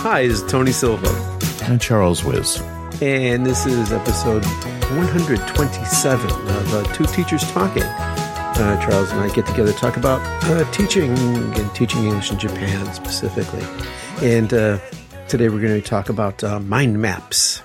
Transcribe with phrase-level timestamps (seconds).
[0.00, 1.08] Hi, this is Tony Silva,
[1.64, 2.60] And Charles Wiz.
[3.02, 7.82] and this is episode 127 of uh, Two Teachers Talking.
[7.82, 12.38] Uh, Charles and I get together to talk about uh, teaching and teaching English in
[12.38, 13.62] Japan specifically.
[14.22, 14.78] And uh,
[15.28, 17.62] today we're going to talk about uh, mind maps.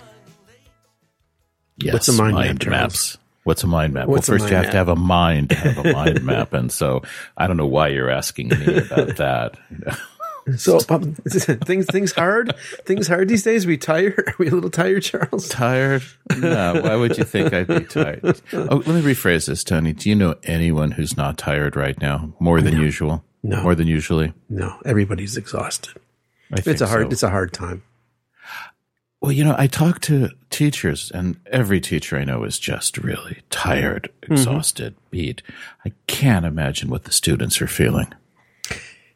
[1.78, 2.70] Yes, What's a mind map, Charles?
[2.70, 3.18] maps?
[3.44, 4.08] What's a mind map?
[4.08, 4.72] What's well, first you have map?
[4.72, 7.02] to have a mind to have a mind map, and so
[7.38, 9.58] I don't know why you're asking me about that.
[10.58, 12.54] So um, things things hard,
[12.86, 13.66] things hard these days.
[13.66, 14.24] we tired?
[14.28, 15.48] Are we a little tired, Charles?
[15.50, 16.04] tired?
[16.38, 18.42] No, why would you think I'd be tired?
[18.54, 19.94] Oh, let me rephrase this, Tony.
[19.94, 23.24] Do you know anyone who's not tired right now, more than usual?
[23.46, 23.62] No.
[23.62, 24.34] more than usually.
[24.50, 25.94] No, everybody's exhausted.
[26.52, 27.08] I think It's a hard.
[27.08, 27.12] so.
[27.12, 27.84] It's a hard time.
[29.24, 33.42] Well, you know, I talk to teachers, and every teacher I know is just really
[33.50, 34.34] tired, Mm-hmm.
[34.34, 35.42] exhausted, beat.
[35.86, 38.14] I can't imagine what the students are feeling.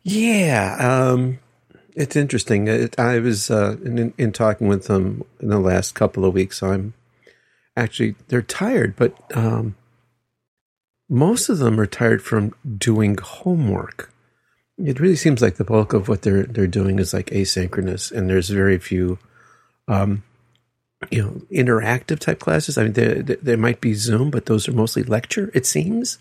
[0.03, 1.39] Yeah, um,
[1.93, 2.69] it's interesting.
[2.69, 6.63] It, I was uh, in, in talking with them in the last couple of weeks.
[6.63, 6.93] I'm
[7.75, 9.75] actually they're tired, but um,
[11.09, 14.13] most of them are tired from doing homework.
[14.77, 18.29] It really seems like the bulk of what they're they're doing is like asynchronous, and
[18.29, 19.19] there's very few,
[19.87, 20.23] um,
[21.11, 22.77] you know, interactive type classes.
[22.77, 25.51] I mean, there there- might be Zoom, but those are mostly lecture.
[25.53, 26.17] It seems.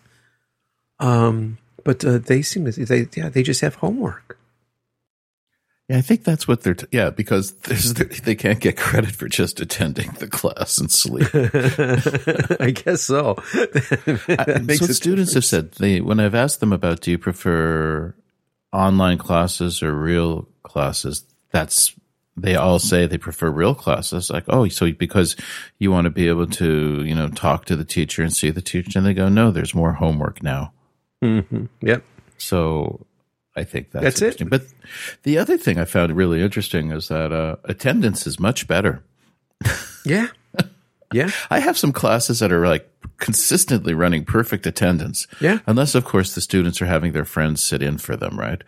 [0.98, 4.38] Um, but uh, they seem to they yeah they just have homework.
[5.88, 6.74] Yeah, I think that's what they're.
[6.74, 11.28] T- yeah, because there's, they can't get credit for just attending the class and sleep.
[12.60, 13.36] I guess so.
[14.64, 18.14] Makes so students have said they when I've asked them about do you prefer
[18.72, 21.94] online classes or real classes, that's
[22.36, 24.30] they all say they prefer real classes.
[24.30, 25.36] Like, oh, so because
[25.78, 28.60] you want to be able to, you know, talk to the teacher and see the
[28.62, 30.72] teacher, and they go, no, there's more homework now.
[31.22, 31.68] Mhm.
[31.80, 32.04] Yep.
[32.38, 33.06] So
[33.56, 34.50] I think that's, That's it.
[34.50, 34.64] But
[35.22, 39.02] the other thing I found really interesting is that uh, attendance is much better.
[40.04, 40.28] Yeah.
[41.12, 41.30] Yeah.
[41.50, 42.86] I have some classes that are like
[43.16, 45.26] consistently running perfect attendance.
[45.40, 45.60] Yeah.
[45.66, 48.62] Unless, of course, the students are having their friends sit in for them, right?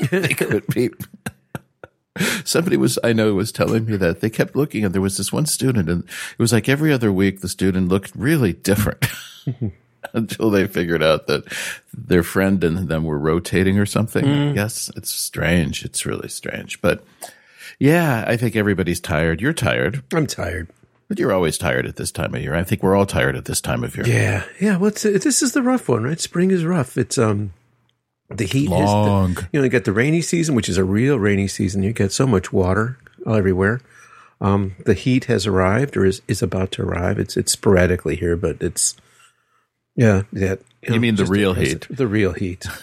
[0.10, 0.90] They could be.
[2.44, 5.32] Somebody was, I know, was telling me that they kept looking and there was this
[5.32, 9.06] one student and it was like every other week the student looked really different
[10.12, 11.44] until they figured out that
[11.92, 14.54] their friend and them were rotating or something.
[14.54, 15.84] Yes, it's strange.
[15.84, 16.80] It's really strange.
[16.80, 17.04] But
[17.78, 19.40] yeah, I think everybody's tired.
[19.40, 20.02] You're tired.
[20.14, 20.68] I'm tired.
[21.08, 22.54] But you're always tired at this time of year.
[22.54, 24.06] I think we're all tired at this time of year.
[24.06, 24.44] Yeah.
[24.60, 24.76] Yeah.
[24.78, 26.20] What's this is the rough one, right?
[26.20, 26.96] Spring is rough.
[26.96, 27.52] It's um
[28.28, 29.30] the heat Long.
[29.30, 31.82] is the, you know you get the rainy season, which is a real rainy season.
[31.82, 33.80] You get so much water everywhere.
[34.40, 37.18] Um, the heat has arrived or is, is about to arrive.
[37.18, 38.96] It's it's sporadically here, but it's
[39.96, 40.22] yeah.
[40.32, 40.56] Yeah.
[40.82, 41.86] You mean the real heat?
[41.88, 42.66] The real heat.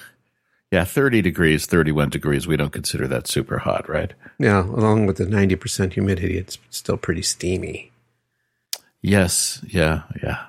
[0.72, 2.48] Yeah, 30 degrees, 31 degrees.
[2.48, 4.14] We don't consider that super hot, right?
[4.40, 7.92] Yeah, along with the ninety percent humidity, it's still pretty steamy.
[9.02, 9.60] Yes.
[9.68, 10.04] Yeah.
[10.24, 10.46] Yeah.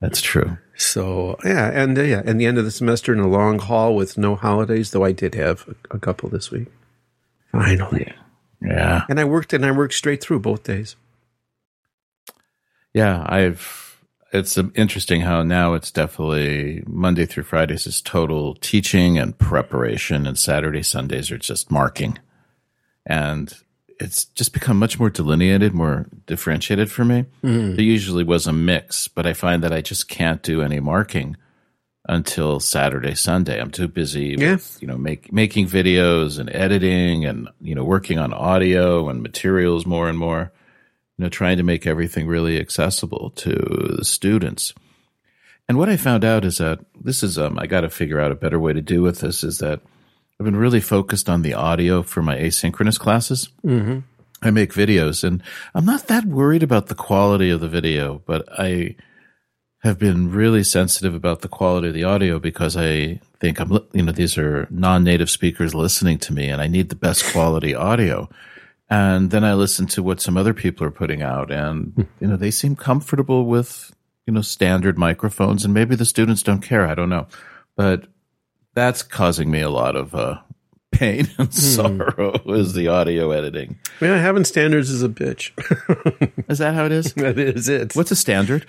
[0.00, 0.58] That's true.
[0.76, 3.94] So yeah, and uh, yeah, and the end of the semester in a long haul
[3.94, 4.90] with no holidays.
[4.90, 6.66] Though I did have a, a couple this week.
[7.52, 8.12] Finally,
[8.60, 9.04] Yeah.
[9.08, 10.96] and I worked and I worked straight through both days.
[12.92, 13.24] Yeah.
[13.28, 14.00] I've,
[14.32, 20.36] it's interesting how now it's definitely Monday through Fridays is total teaching and preparation, and
[20.36, 22.18] Saturday, Sundays are just marking.
[23.06, 23.54] And
[24.00, 27.26] it's just become much more delineated, more differentiated for me.
[27.42, 31.36] There usually was a mix, but I find that I just can't do any marking
[32.08, 33.60] until Saturday, Sunday.
[33.60, 34.52] I'm too busy Yeah.
[34.52, 39.22] with, you know, make, making videos and editing and, you know, working on audio and
[39.22, 40.52] materials more and more,
[41.16, 44.74] you know, trying to make everything really accessible to the students.
[45.66, 48.32] And what I found out is that this is, um, I got to figure out
[48.32, 49.80] a better way to do with this is that
[50.38, 53.50] I've been really focused on the audio for my asynchronous classes.
[53.64, 54.00] Mm-hmm.
[54.42, 55.42] I make videos and
[55.74, 58.96] I'm not that worried about the quality of the video, but I
[59.82, 64.02] have been really sensitive about the quality of the audio because I think I'm, you
[64.02, 68.28] know, these are non-native speakers listening to me and I need the best quality audio.
[68.90, 72.36] And then I listen to what some other people are putting out and, you know,
[72.36, 73.94] they seem comfortable with,
[74.26, 76.86] you know, standard microphones and maybe the students don't care.
[76.86, 77.28] I don't know,
[77.76, 78.06] but
[78.74, 80.38] that's causing me a lot of, uh,
[80.94, 83.78] pain and sorrow is the audio editing.
[84.00, 85.50] Yeah, having standards is a bitch.
[86.48, 87.12] Is that how it is?
[87.14, 87.96] that is it.
[87.96, 88.66] What's a standard?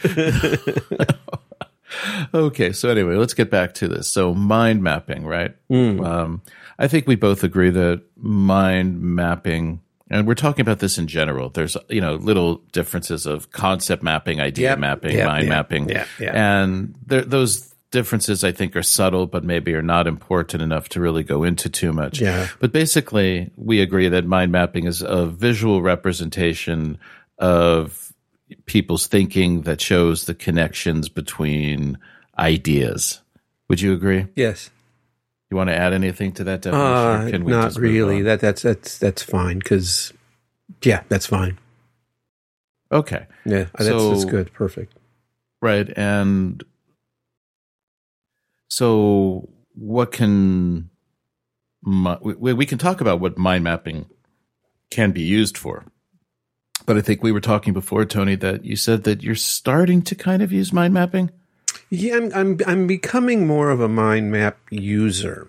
[2.33, 4.11] okay, so anyway, let's get back to this.
[4.11, 5.55] So mind mapping, right?
[5.69, 6.41] Um,
[6.79, 11.49] I think we both agree that mind mapping, and we're talking about this in general.
[11.49, 15.89] There's you know little differences of concept mapping, idea Yep, mapping, yep, mind yep, mapping,
[15.89, 16.61] yeah, yeah.
[16.63, 20.99] and there, those differences I think are subtle, but maybe are not important enough to
[20.99, 22.19] really go into too much.
[22.19, 22.49] Yeah.
[22.59, 26.97] But basically, we agree that mind mapping is a visual representation
[27.39, 28.13] of
[28.65, 31.97] people's thinking that shows the connections between
[32.37, 33.21] ideas.
[33.69, 34.27] Would you agree?
[34.35, 34.69] Yes.
[35.49, 37.27] You want to add anything to that definition?
[37.27, 38.23] Uh, can we not really.
[38.23, 40.11] That that's that's that's fine because,
[40.83, 41.57] yeah, that's fine.
[42.91, 43.27] okay.
[43.45, 44.51] Yeah, that's, that's good.
[44.51, 44.93] Perfect.
[45.61, 45.89] Right.
[45.95, 46.61] And
[48.75, 50.89] so, what can
[51.81, 54.05] we, we can talk about what mind mapping
[54.91, 55.85] can be used for?
[56.85, 60.13] But I think we were talking before, Tony, that you said that you're starting to
[60.13, 61.31] kind of use mind mapping.
[61.89, 65.47] Yeah, I'm I'm I'm becoming more of a mind map user.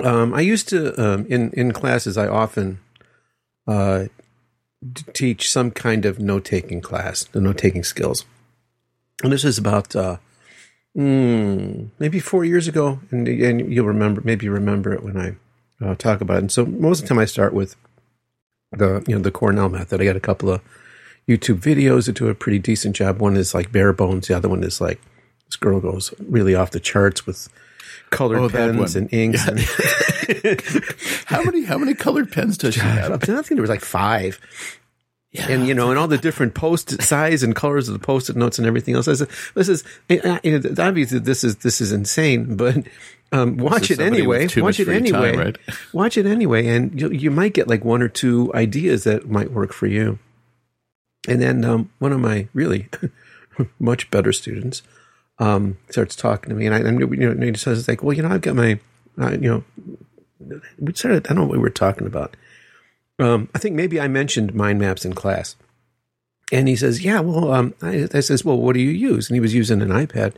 [0.00, 2.18] Um, I used to um, in in classes.
[2.18, 2.80] I often
[3.68, 4.06] uh,
[5.12, 8.24] teach some kind of note taking class, the note taking skills,
[9.22, 10.16] and this is about uh,
[10.96, 15.36] mm, maybe four years ago, and and you'll remember maybe remember it when I
[15.84, 16.40] uh, talk about it.
[16.40, 17.76] And so most of the time I start with
[18.72, 20.00] the you know the Cornell method.
[20.00, 20.60] I got a couple of
[21.28, 23.20] YouTube videos that do a pretty decent job.
[23.20, 24.28] One is like bare bones.
[24.28, 25.00] The other one is like
[25.46, 27.48] this girl goes really off the charts with
[28.10, 29.46] colored Oh, pens and inks.
[29.46, 29.60] And
[31.26, 33.12] How many how many colored pens does she have?
[33.12, 34.40] I think there was like five.
[35.34, 38.58] And you know, and all the different post size and colors of the post-it notes
[38.58, 39.08] and everything else.
[39.08, 40.38] I said, This is you know,
[40.78, 42.86] obviously this is this is insane, but
[43.32, 44.46] um, watch it anyway.
[44.56, 45.36] Watch it free time, anyway.
[45.36, 45.58] right?
[45.92, 49.52] Watch it anyway, and you you might get like one or two ideas that might
[49.52, 50.18] work for you.
[51.26, 52.88] And then um, one of my really
[53.78, 54.82] much better students
[55.38, 58.22] um, starts talking to me, and I, and, you know, he says like, well, you
[58.22, 58.78] know, I've got my,
[59.18, 59.64] uh, you know,
[60.78, 61.26] we started.
[61.26, 62.36] I don't know what we were talking about.
[63.22, 65.56] Um, I think maybe I mentioned mind maps in class,
[66.50, 69.36] and he says, "Yeah, well," um, I, I says, "Well, what do you use?" And
[69.36, 70.34] he was using an iPad.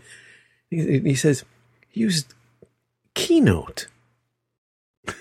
[0.71, 1.45] He, he says,
[1.89, 2.35] "He used
[3.15, 3.87] Keynote."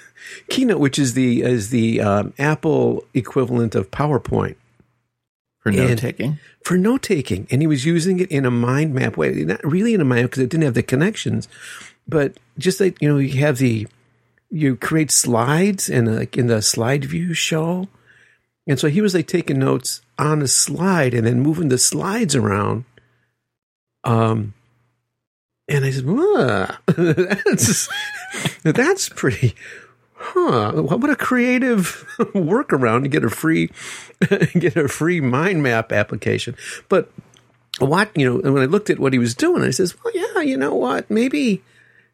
[0.49, 4.55] Keynote, which is the is the um, Apple equivalent of PowerPoint
[5.59, 6.39] For note taking?
[6.63, 9.31] for note taking, and he was using it in a mind map way.
[9.31, 11.47] Not really in a mind map, because it didn't have the connections,
[12.07, 13.87] but just like you know, you have the
[14.53, 17.87] you create slides and like in the slide view show,
[18.67, 22.35] and so he was like taking notes on a slide and then moving the slides
[22.35, 22.85] around.
[24.03, 24.53] Um,
[25.67, 27.89] and I said, "Wow, that's
[28.63, 29.55] that's pretty."
[30.15, 30.83] Huh?
[30.83, 33.71] What a creative workaround to get a free
[34.53, 36.55] get a free mind map application.
[36.89, 37.11] But
[37.79, 40.13] what you know, and when I looked at what he was doing, I says, "Well,
[40.15, 41.09] yeah, you know what?
[41.09, 41.63] Maybe,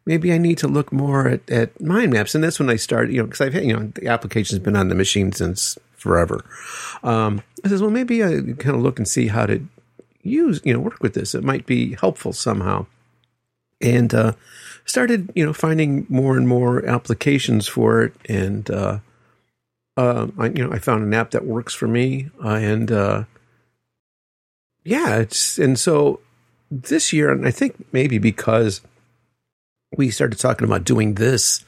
[0.06, 3.12] maybe I need to look more at, at mind maps." And that's when I started,
[3.12, 6.44] you know, because I've had, you know, the application's been on the machine since forever.
[7.02, 9.66] Um, I says, "Well, maybe I kind of look and see how to
[10.22, 11.34] use, you know, work with this.
[11.34, 12.86] It might be helpful somehow."
[13.82, 14.32] And uh,
[14.84, 18.98] started, you know, finding more and more applications for it, and uh,
[19.96, 23.24] uh, I, you know, I found an app that works for me, and uh,
[24.84, 26.20] yeah, it's and so
[26.70, 28.80] this year, and I think maybe because
[29.96, 31.64] we started talking about doing this,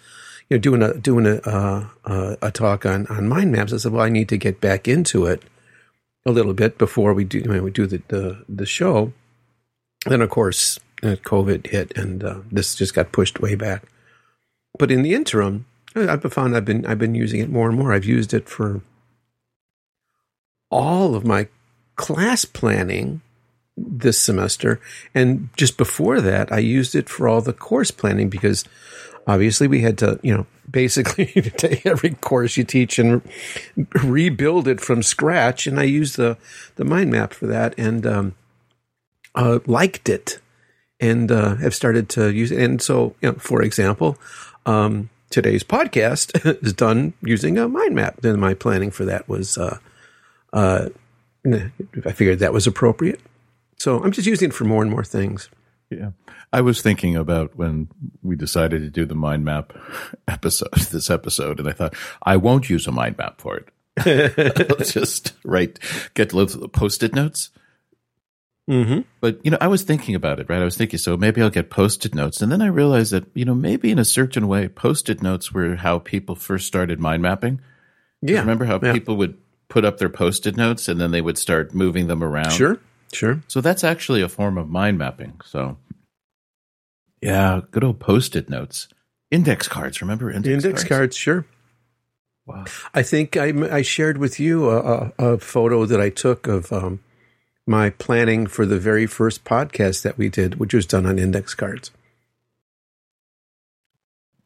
[0.49, 3.79] you know, doing a doing a uh, uh, a talk on on mind maps, I
[3.79, 5.43] said, well, I need to get back into it
[6.25, 9.13] a little bit before we do when we do the the, the show.
[10.07, 13.85] Then, of course, uh, COVID hit, and uh, this just got pushed way back.
[14.79, 17.93] But in the interim, I've found I've been I've been using it more and more.
[17.93, 18.81] I've used it for
[20.71, 21.49] all of my
[21.97, 23.21] class planning
[23.77, 24.81] this semester,
[25.15, 28.65] and just before that, I used it for all the course planning because
[29.27, 31.27] obviously we had to, you know, basically
[31.57, 33.23] take every course you teach and
[34.03, 35.67] rebuild it from scratch.
[35.67, 36.39] And I used the
[36.77, 38.35] the mind map for that, and um,
[39.35, 40.39] uh, liked it
[41.01, 42.63] and uh, have started to use it.
[42.63, 44.17] And so, you know, for example,
[44.67, 48.21] um, today's podcast is done using a mind map.
[48.21, 49.79] Then my planning for that was, uh,
[50.53, 50.89] uh,
[51.45, 53.21] I figured that was appropriate.
[53.83, 55.51] So I'm just using it for more and more things.
[55.91, 56.11] Yeah.
[56.53, 57.89] I was thinking about when
[58.23, 59.73] we decided to do the mind map
[60.29, 63.69] episode, this episode, and I thought, I won't use a mind map for it.
[64.71, 65.81] I'll just write,
[66.15, 67.51] get loads little post it notes.
[68.71, 69.01] Mm-hmm.
[69.21, 70.63] But, you know, I was thinking about it, right?
[70.63, 72.41] I was thinking, so maybe I'll get post it notes.
[72.41, 75.51] And then I realized that, you know, maybe in a certain way, post it notes
[75.51, 77.61] were how people first started mind mapping.
[78.21, 78.39] Yeah.
[78.39, 78.93] Remember how Yeah.
[78.93, 82.23] people would put up their post it notes and then they would start moving them
[82.23, 82.53] around?
[82.53, 82.79] Sure.
[83.13, 83.43] Sure.
[83.49, 85.41] So that's actually a form of mind mapping.
[85.45, 85.77] So,
[87.21, 88.89] yeah, good old post it notes.
[89.31, 90.01] Index cards.
[90.01, 90.65] Remember index, cards?
[90.65, 91.17] Index cards.
[91.17, 91.47] Sure.
[92.47, 92.65] Wow.
[92.93, 96.73] I think I, I shared with you a, a, a photo that I took of
[96.73, 97.01] um,
[97.67, 101.55] my planning for the very first podcast that we did, which was done on index
[101.55, 101.93] cards.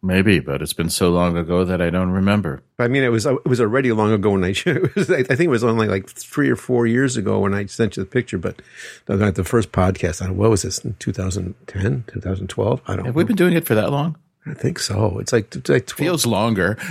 [0.02, 2.62] Maybe, but it's been so long ago that I don't remember.
[2.78, 4.48] I mean, it was it was already long ago when I
[4.94, 7.96] was, I think it was only like three or four years ago when I sent
[7.96, 8.38] you the picture.
[8.38, 8.62] But
[9.06, 10.80] the, the first podcast, don't, what was this?
[10.98, 12.82] 2010, 2012?
[12.86, 13.06] I don't.
[13.06, 13.18] Have know.
[13.18, 14.16] we been doing it for that long?
[14.48, 15.18] I think so.
[15.18, 16.74] It's like, it's like 12, Feels longer.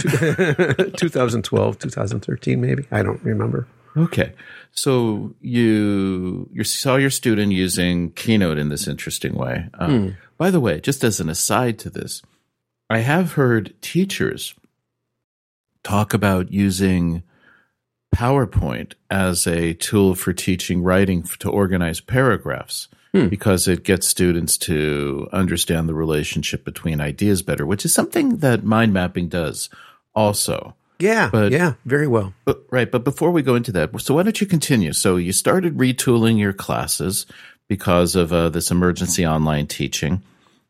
[0.97, 2.85] 2012, 2013, maybe.
[2.91, 3.65] I don't remember.
[3.95, 4.33] Okay.
[4.74, 9.69] So you you saw your student using Keynote in this interesting way.
[9.75, 12.21] Um, By the way, just as an aside to this,
[12.89, 14.54] I have heard teachers
[15.84, 17.24] talk about using
[18.15, 22.88] PowerPoint as a tool for teaching writing to organize paragraphs
[23.30, 28.65] because it gets students to understand the relationship between ideas better, which is something that
[28.65, 29.70] mind mapping does
[30.13, 30.75] also.
[31.00, 32.34] Yeah, But- yeah, very well.
[32.44, 34.92] But right, but before we go into that, so why don't you continue?
[34.92, 37.25] So you started retooling your classes
[37.70, 40.22] because of uh, this emergency online teaching,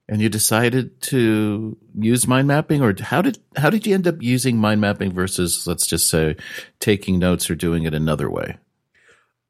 [0.07, 4.21] and you decided to use mind mapping, or how did how did you end up
[4.21, 6.35] using mind mapping versus let's just say
[6.79, 8.57] taking notes or doing it another way?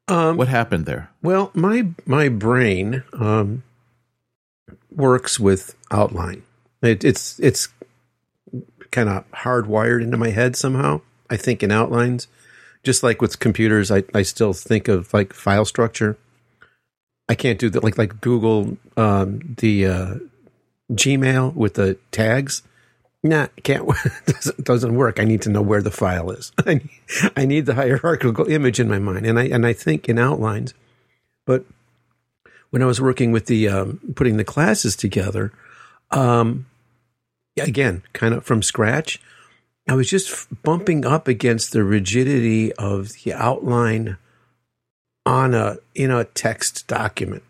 [0.08, 1.10] Um, What happened there?
[1.22, 3.64] Well, my my brain um,
[4.90, 6.42] works with outline.
[6.82, 7.68] It, it's it's
[8.90, 11.00] kind of hardwired into my head somehow.
[11.28, 12.28] I think in outlines,
[12.82, 13.90] just like with computers.
[13.90, 16.16] I, I still think of like file structure.
[17.28, 20.14] I can't do that like like Google um, the uh,
[20.92, 22.62] Gmail with the tags.
[23.22, 23.88] Nah, can't
[24.26, 25.18] doesn't doesn't work.
[25.18, 26.52] I need to know where the file is.
[26.66, 26.90] I need,
[27.36, 30.74] I need the hierarchical image in my mind, and I and I think in outlines.
[31.44, 31.64] But
[32.70, 35.52] when I was working with the um, putting the classes together,
[36.10, 36.66] um,
[37.58, 39.20] again, kind of from scratch,
[39.88, 44.18] I was just bumping up against the rigidity of the outline
[45.24, 47.42] on a in a text document.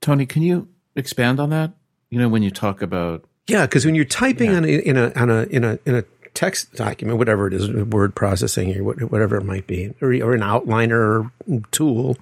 [0.00, 1.72] Tony, can you expand on that?
[2.10, 4.56] You know, when you talk about Yeah, because when you're typing Yeah.
[4.58, 7.70] on a, in a on a in a in a text document, whatever it is,
[7.70, 11.30] word processing or whatever it might be, or, or an outliner
[11.70, 12.16] tool,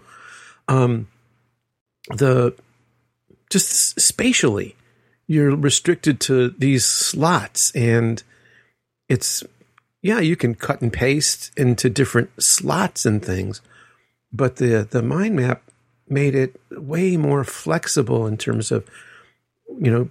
[0.68, 1.08] um,
[2.16, 2.54] the
[3.50, 4.76] just spatially,
[5.26, 8.22] you're restricted to these slots, and
[9.08, 9.42] it's
[10.02, 13.60] yeah, you can cut and paste into different slots and things,
[14.32, 15.62] but the the mind map
[16.08, 18.86] made it way more flexible in terms of
[19.80, 20.10] you know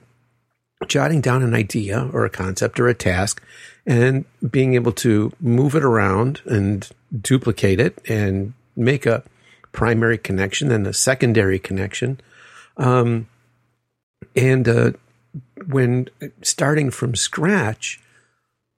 [0.88, 3.42] jotting down an idea or a concept or a task
[3.86, 6.90] and being able to move it around and
[7.22, 9.24] duplicate it and make a
[9.72, 12.20] primary connection and a secondary connection.
[12.78, 13.28] Um,
[14.36, 14.92] and uh,
[15.68, 16.10] when
[16.42, 18.00] starting from scratch,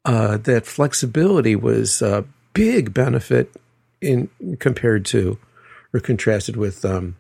[0.06, 3.54] uh, that flexibility was a big benefit
[4.02, 5.38] in compared to
[5.94, 7.16] or contrasted with um,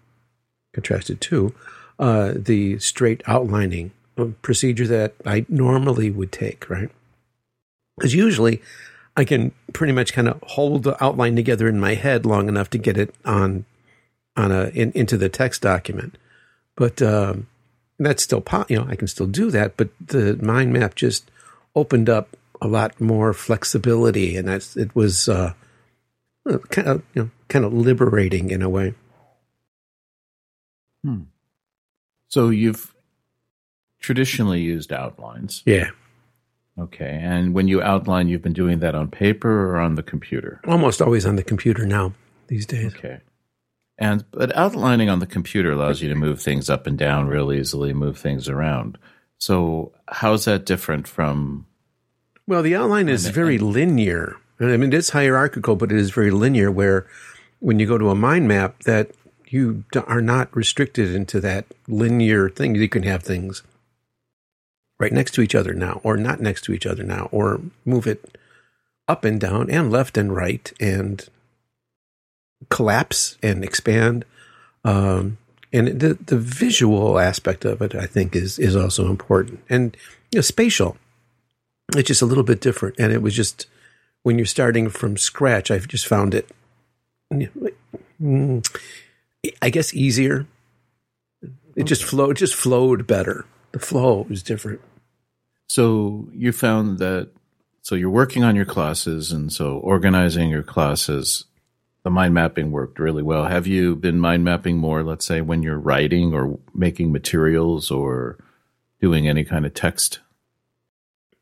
[0.73, 1.53] contrasted to
[1.99, 3.91] uh, the straight outlining
[4.41, 6.89] procedure that I normally would take, right?
[7.97, 8.61] Because usually
[9.15, 12.69] I can pretty much kind of hold the outline together in my head long enough
[12.71, 13.65] to get it on
[14.37, 16.17] on a in, into the text document,
[16.77, 17.47] but um,
[17.97, 19.75] that's still you know I can still do that.
[19.75, 21.29] But the mind map just
[21.75, 25.53] opened up a lot more flexibility, and that's it was uh,
[26.69, 28.93] kind of you know kind of liberating in a way.
[32.29, 32.93] So you've
[33.99, 35.61] traditionally used outlines.
[35.65, 35.89] Yeah,
[36.79, 37.19] Okay.
[37.21, 40.61] And when you outline, you've been doing that on paper or on the computer?
[40.67, 42.13] almost always on the computer now
[42.47, 42.95] these days.
[42.95, 43.19] Okay.
[43.97, 47.51] And but outlining on the computer allows you to move things up and down real
[47.51, 48.97] easily, move things around.
[49.37, 51.65] So how's that different from
[52.47, 54.37] Well, the outline is very linear.
[54.61, 56.71] I mean, it's hierarchical, but it is very linear.
[56.71, 57.07] Where
[57.59, 59.11] when you go to a mind map, that
[59.49, 62.75] you are not restricted into that linear thing.
[62.75, 63.63] You can have things
[64.99, 68.07] right next to each other now, or not next to each other now, or move
[68.07, 68.37] it
[69.07, 71.27] up and down, and left and right, and
[72.69, 74.25] collapse and expand.
[74.83, 75.37] Um,
[75.71, 79.95] and the the visual aspect of it, I think, is is also important, and
[80.31, 80.97] you know, spatial
[81.95, 83.67] it's just a little bit different and it was just
[84.23, 86.49] when you're starting from scratch i've just found it
[88.21, 88.79] mm,
[89.61, 90.47] i guess easier.
[91.75, 93.45] It just flowed it just flowed better.
[93.71, 94.81] The flow was different.
[95.67, 97.29] So you found that
[97.81, 101.45] so you're working on your classes and so organizing your classes
[102.03, 103.45] the mind mapping worked really well.
[103.45, 108.37] Have you been mind mapping more let's say when you're writing or making materials or
[109.01, 110.19] doing any kind of text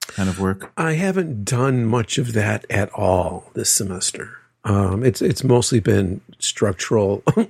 [0.08, 0.72] kind of work?
[0.78, 6.20] i haven't done much of that at all this semester Um, it's it's mostly been
[6.40, 7.24] structural,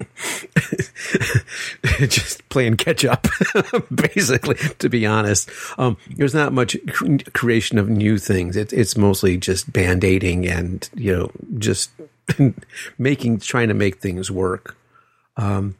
[1.99, 3.27] just playing catch up,
[3.93, 4.55] basically.
[4.79, 5.49] To be honest,
[5.79, 6.77] um, there's not much
[7.33, 8.55] creation of new things.
[8.55, 11.89] It's it's mostly just band aiding and you know just
[12.99, 14.77] making trying to make things work.
[15.37, 15.75] Um,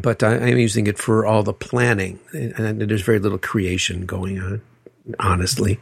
[0.00, 4.40] but I, am using it for all the planning, and there's very little creation going
[4.40, 4.62] on.
[5.18, 5.80] Honestly.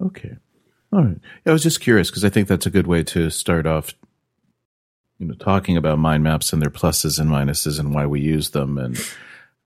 [0.00, 0.36] Okay.
[0.94, 1.18] All right.
[1.44, 3.94] I was just curious because I think that's a good way to start off,
[5.18, 8.50] you know, talking about mind maps and their pluses and minuses and why we use
[8.50, 8.78] them.
[8.78, 8.96] And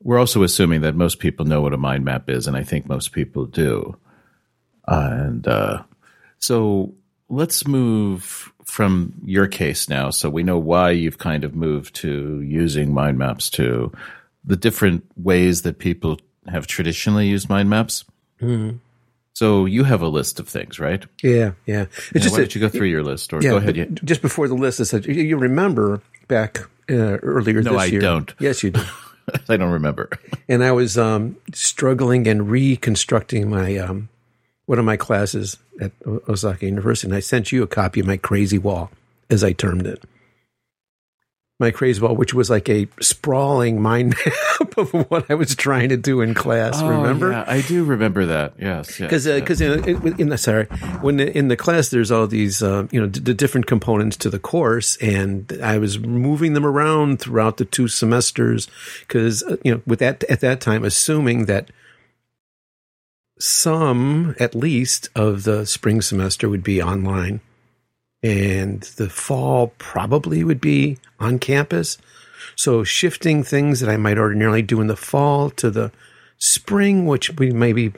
[0.02, 2.88] we're also assuming that most people know what a mind map is, and I think
[2.88, 3.94] most people do.
[4.86, 5.82] Uh, and uh,
[6.38, 6.94] so
[7.28, 10.08] let's move from your case now.
[10.08, 13.92] So we know why you've kind of moved to using mind maps to
[14.44, 18.06] the different ways that people have traditionally used mind maps.
[18.40, 18.78] Mm-hmm.
[19.38, 21.06] So you have a list of things, right?
[21.22, 21.82] Yeah, yeah.
[21.82, 23.76] It's yeah, just why don't you go through your list, or yeah, go ahead.
[23.76, 23.84] Yeah.
[24.02, 26.58] Just before the list, I said you remember back
[26.90, 28.00] uh, earlier no, this I year.
[28.00, 28.34] No, I don't.
[28.40, 28.82] Yes, you do.
[29.48, 30.10] I don't remember.
[30.48, 34.08] and I was um, struggling and reconstructing my um,
[34.66, 38.16] one of my classes at Osaka University, and I sent you a copy of my
[38.16, 38.90] crazy wall,
[39.30, 40.02] as I termed it
[41.60, 45.88] my crazy wall, which was like a sprawling mind map of what I was trying
[45.88, 46.80] to do in class.
[46.80, 47.32] Oh, remember?
[47.32, 48.54] Yeah, I do remember that.
[48.58, 50.66] Yes, because yes, because uh, in, in, the sorry
[51.00, 54.38] when in the class there's all these uh, you know the different components to the
[54.38, 58.68] course, and I was moving them around throughout the two semesters
[59.00, 61.70] because uh, you know with that at that time assuming that
[63.40, 67.40] some at least of the spring semester would be online
[68.22, 71.98] and the fall probably would be on campus.
[72.56, 75.92] So shifting things that I might ordinarily do in the fall to the
[76.38, 77.92] spring, which we may be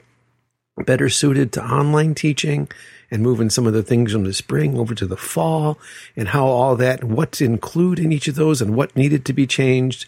[0.85, 2.67] better suited to online teaching
[3.09, 5.77] and moving some of the things from the spring over to the fall
[6.15, 9.33] and how all that, what to include in each of those and what needed to
[9.33, 10.05] be changed.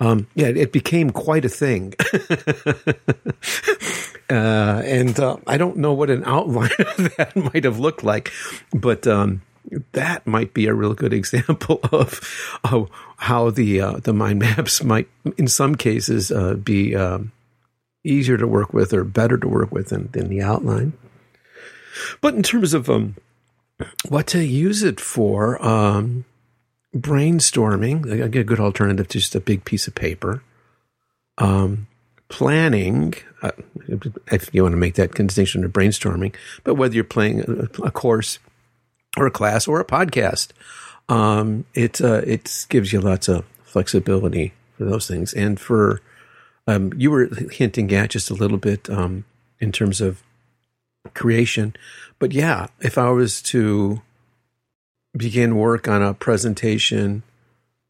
[0.00, 1.94] Um, yeah, it became quite a thing.
[4.30, 8.32] uh, and uh, I don't know what an outline of that might have looked like,
[8.72, 9.42] but um,
[9.92, 12.20] that might be a real good example of,
[12.64, 17.32] of how the uh, the mind maps might, in some cases, uh, be um,
[18.04, 20.92] easier to work with or better to work with than, than the outline.
[22.20, 23.16] But in terms of um,
[24.08, 26.24] what to use it for, um,
[26.94, 30.42] brainstorming, a good alternative to just a big piece of paper.
[31.38, 31.86] Um,
[32.28, 33.50] planning, uh,
[34.30, 37.90] if you want to make that distinction to brainstorming, but whether you're playing a, a
[37.90, 38.38] course
[39.16, 40.48] or a class or a podcast.
[41.08, 46.00] Um, it uh, it gives you lots of flexibility for those things, and for
[46.66, 49.24] um, you were hinting at just a little bit um,
[49.58, 50.22] in terms of
[51.14, 51.74] creation,
[52.18, 54.02] but yeah, if I was to
[55.16, 57.22] begin work on a presentation,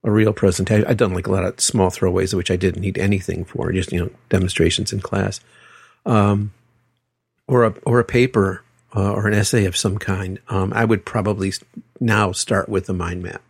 [0.04, 2.98] a real presentation, I've done like a lot of small throwaways, which I didn't need
[2.98, 5.40] anything for, just you know demonstrations in class,
[6.06, 6.52] um,
[7.46, 8.62] or a or a paper
[8.94, 11.52] uh, or an essay of some kind, um, I would probably
[12.00, 13.42] now start with the mind map.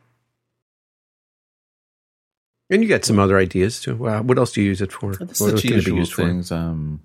[2.69, 4.07] And you got some other ideas too.
[4.07, 5.15] Uh, what else do you use it for?
[5.15, 6.53] That's what the usual things.
[6.53, 7.01] Um,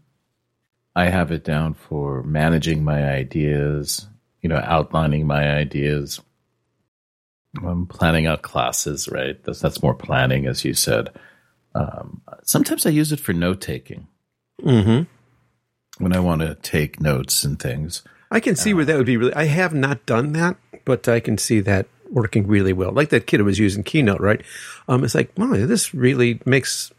[0.96, 4.08] I have it down for managing my ideas,
[4.42, 6.22] you know, outlining my ideas.
[7.64, 9.42] I'm planning out classes, right?
[9.44, 11.10] That's, that's more planning, as you said.
[11.74, 14.08] Um, sometimes I use it for note taking.
[14.62, 16.04] Mm-hmm.
[16.04, 18.04] When I want to take notes and things.
[18.36, 19.34] I can see uh, where that would be really.
[19.34, 22.92] I have not done that, but I can see that working really well.
[22.92, 24.42] Like that kid who was using Keynote, right?
[24.90, 26.92] Um, it's like, wow, this really makes.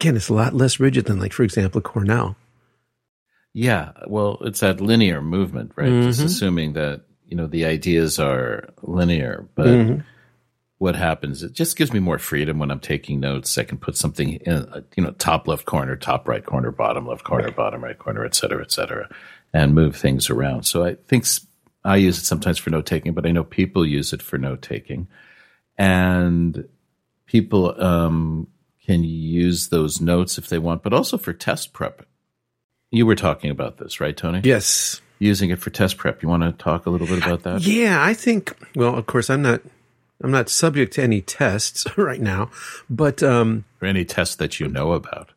[0.00, 2.36] Again, it's a lot less rigid than, like, for example, Cornell.
[3.52, 5.88] Yeah, well, it's that linear movement, right?
[5.88, 6.06] Mm-hmm.
[6.06, 10.00] Just assuming that you know the ideas are linear, but mm-hmm.
[10.78, 11.42] what happens?
[11.42, 13.58] It just gives me more freedom when I'm taking notes.
[13.58, 17.24] I can put something in, you know, top left corner, top right corner, bottom left
[17.24, 19.08] corner, bottom right corner, et cetera, et cetera
[19.54, 20.64] and move things around.
[20.64, 21.24] So I think
[21.84, 24.60] I use it sometimes for note taking, but I know people use it for note
[24.60, 25.06] taking,
[25.78, 26.68] and
[27.26, 28.48] people um,
[28.84, 32.04] can use those notes if they want, but also for test prep.
[32.90, 34.40] You were talking about this, right, Tony?
[34.44, 35.00] Yes.
[35.20, 36.22] Using it for test prep.
[36.22, 37.62] You want to talk a little bit about that?
[37.62, 38.54] Yeah, I think.
[38.74, 39.62] Well, of course, I'm not.
[40.22, 42.50] I'm not subject to any tests right now,
[42.88, 45.30] but um, or any tests that you know about.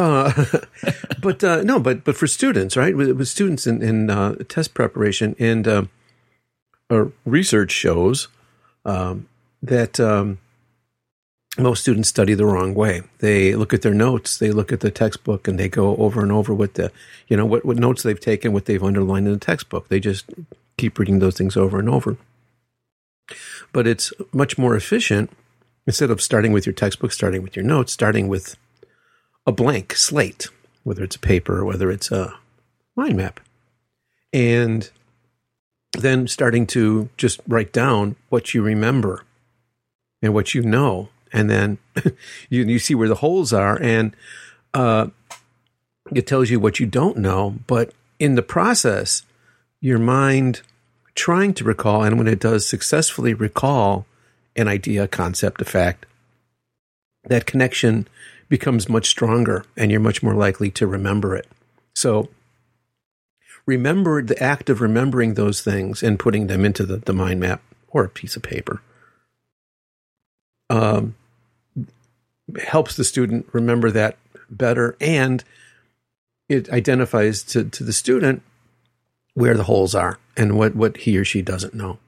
[0.00, 0.32] Uh,
[1.22, 2.96] but uh, no, but but for students, right?
[2.96, 5.84] With, with students in, in uh, test preparation and uh,
[7.26, 8.28] research shows
[8.86, 9.28] um,
[9.62, 10.38] that um,
[11.58, 13.02] most students study the wrong way.
[13.18, 16.32] They look at their notes, they look at the textbook, and they go over and
[16.32, 16.90] over with the,
[17.28, 19.88] you know, what what notes they've taken, what they've underlined in the textbook.
[19.88, 20.24] They just
[20.78, 22.16] keep reading those things over and over.
[23.72, 25.30] but it's much more efficient
[25.86, 28.56] instead of starting with your textbook, starting with your notes, starting with
[29.50, 30.46] a blank slate,
[30.84, 32.34] whether it's a paper or whether it's a
[32.94, 33.40] mind map.
[34.32, 34.88] And
[35.98, 39.24] then starting to just write down what you remember
[40.22, 41.08] and what you know.
[41.32, 41.78] And then
[42.48, 43.76] you, you see where the holes are.
[43.82, 44.14] And
[44.72, 45.08] uh,
[46.14, 47.56] it tells you what you don't know.
[47.66, 49.22] But in the process,
[49.80, 50.62] your mind
[51.16, 54.06] trying to recall, and when it does successfully recall
[54.54, 56.06] an idea, concept, a fact,
[57.24, 58.06] that connection
[58.50, 61.48] becomes much stronger and you're much more likely to remember it.
[61.94, 62.28] So
[63.64, 67.62] remember the act of remembering those things and putting them into the, the mind map
[67.88, 68.82] or a piece of paper
[70.68, 71.14] um,
[72.58, 74.18] helps the student remember that
[74.50, 75.44] better and
[76.48, 78.42] it identifies to, to the student
[79.34, 81.98] where the holes are and what, what he or she doesn't know.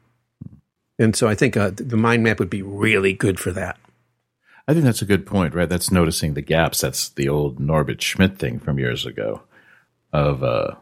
[0.98, 3.78] And so I think uh, the mind map would be really good for that.
[4.66, 5.68] I think that's a good point, right?
[5.68, 6.80] That's noticing the gaps.
[6.80, 9.42] That's the old Norbert Schmidt thing from years ago
[10.12, 10.72] of uh,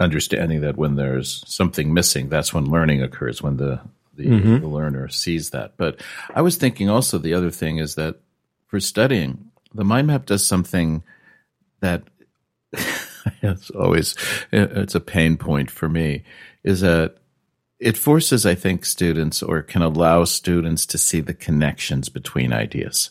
[0.00, 3.80] understanding that when there's something missing, that's when learning occurs, when the,
[4.14, 4.58] the, mm-hmm.
[4.58, 5.74] the learner sees that.
[5.76, 6.00] But
[6.34, 8.16] I was thinking also the other thing is that
[8.66, 11.04] for studying, the mind map does something
[11.80, 12.02] that
[13.42, 14.16] it's always
[14.50, 16.24] it's a pain point for me
[16.64, 17.16] is that
[17.82, 23.10] it forces i think students or can allow students to see the connections between ideas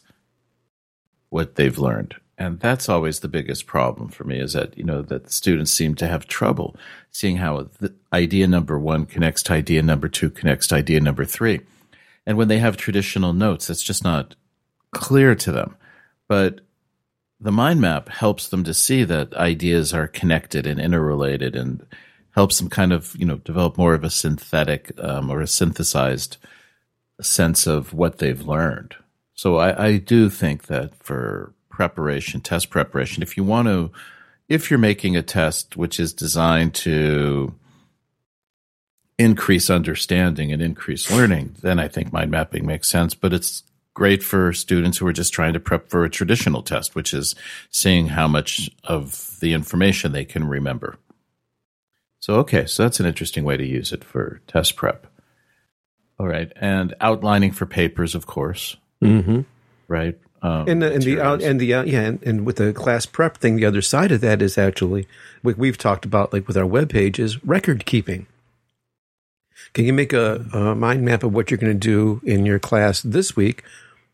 [1.31, 2.15] what they've learned.
[2.37, 5.95] And that's always the biggest problem for me is that you know that students seem
[5.95, 6.75] to have trouble
[7.09, 7.69] seeing how
[8.13, 11.61] idea number one connects to idea number two connects to idea number three.
[12.25, 14.35] And when they have traditional notes that's just not
[14.91, 15.75] clear to them.
[16.27, 16.61] But
[17.39, 21.85] the mind map helps them to see that ideas are connected and interrelated and
[22.31, 26.37] helps them kind of you know develop more of a synthetic um, or a synthesized
[27.21, 28.95] sense of what they've learned
[29.33, 33.91] so I, I do think that for preparation test preparation if you want to
[34.49, 37.53] if you're making a test which is designed to
[39.17, 43.63] increase understanding and increase learning then i think mind mapping makes sense but it's
[43.93, 47.35] great for students who are just trying to prep for a traditional test, which is
[47.69, 50.97] seeing how much of the information they can remember.
[52.21, 55.07] So, okay, so that's an interesting way to use it for test prep.
[56.19, 58.77] All right, and outlining for papers, of course.
[59.01, 59.41] Mm-hmm.
[59.87, 60.17] Right.
[60.43, 63.05] Um, and, the, and the out and the uh, yeah and, and, with the class
[63.05, 65.07] prep thing, the other side of that is actually
[65.41, 68.27] what we've talked about, like with our web pages, record keeping.
[69.73, 72.59] Can you make a, a mind map of what you're going to do in your
[72.59, 73.63] class this week?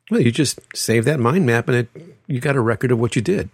[0.09, 1.89] Well, you just save that mind map and it
[2.27, 3.49] you got a record of what you did.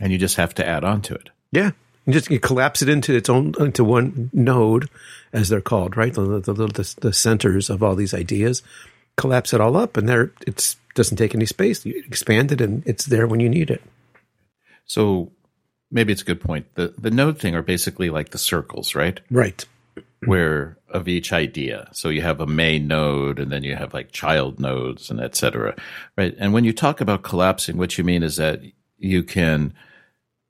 [0.00, 1.30] And you just have to add on to it.
[1.52, 1.72] Yeah.
[2.10, 4.88] You just you collapse it into its own into one node,
[5.32, 6.12] as they're called, right?
[6.12, 8.62] The the, the, the centers of all these ideas.
[9.16, 11.84] Collapse it all up, and there it doesn't take any space.
[11.84, 13.82] You expand it, and it's there when you need it.
[14.86, 15.30] So
[15.90, 16.74] maybe it's a good point.
[16.74, 19.20] The the node thing are basically like the circles, right?
[19.30, 19.64] Right
[20.26, 21.88] where of each idea.
[21.92, 25.74] So you have a main node and then you have like child nodes and etc.
[26.16, 26.34] Right.
[26.38, 28.60] And when you talk about collapsing, what you mean is that
[28.98, 29.72] you can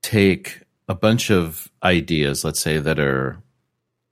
[0.02, 3.40] take a bunch of ideas, let's say that are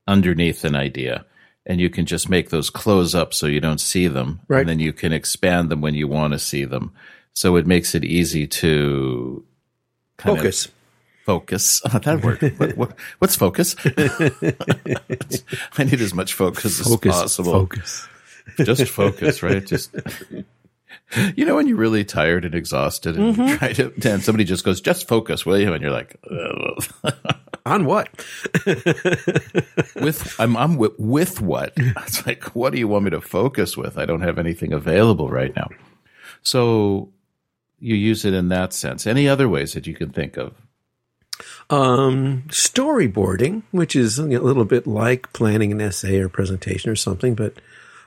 [0.06, 1.26] underneath an idea,
[1.66, 4.40] and you can just make those close up so you don't see them.
[4.46, 4.60] Right.
[4.60, 6.92] And then you can expand them when you want to see them.
[7.32, 9.44] So it makes it easy to
[10.18, 10.66] focus.
[10.66, 10.72] Of,
[11.26, 11.80] focus.
[12.04, 12.54] that word.
[12.58, 13.74] What, what, what's focus?
[15.76, 17.52] I need as much focus, focus as possible.
[17.54, 18.06] Focus.
[18.58, 19.66] Just focus, right?
[19.66, 19.96] Just
[21.36, 23.56] you know when you're really tired and exhausted and mm-hmm.
[23.56, 25.72] try to and somebody just goes, just focus, will you?
[25.72, 26.16] And you're like,
[27.66, 28.08] on what?
[29.96, 31.72] with I'm I'm with, with what?
[31.78, 33.98] It's like, what do you want me to focus with?
[33.98, 35.68] I don't have anything available right now.
[36.42, 37.10] So
[37.78, 39.06] you use it in that sense.
[39.06, 40.54] Any other ways that you can think of?
[41.70, 47.34] Um, storyboarding, which is a little bit like planning an essay or presentation or something,
[47.34, 47.54] but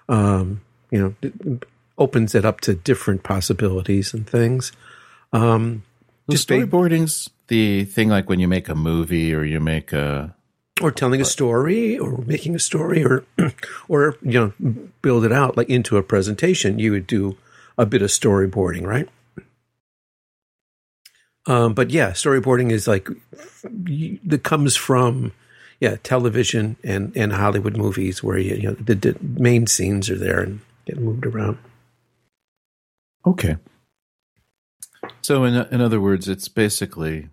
[0.10, 1.60] um, you know,
[1.98, 4.72] opens it up to different possibilities and things.
[5.34, 5.84] Um,
[6.30, 10.36] just storyboarding's the thing like when you make a movie or you make a
[10.82, 13.26] or telling a story or making a story or
[13.90, 17.38] or you know build it out like into a presentation you would do
[17.78, 19.10] a bit of storyboarding right
[21.48, 23.10] um, but yeah, storyboarding is like
[23.64, 25.34] that comes from
[25.80, 30.18] yeah television and and Hollywood movies where you, you know the, the main scenes are
[30.18, 31.58] there and get moved around.
[33.26, 33.58] Okay.
[35.22, 37.30] So in in other words, it's basically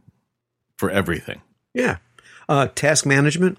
[0.76, 1.42] for everything.
[1.74, 1.98] Yeah.
[2.48, 3.58] Uh, task management.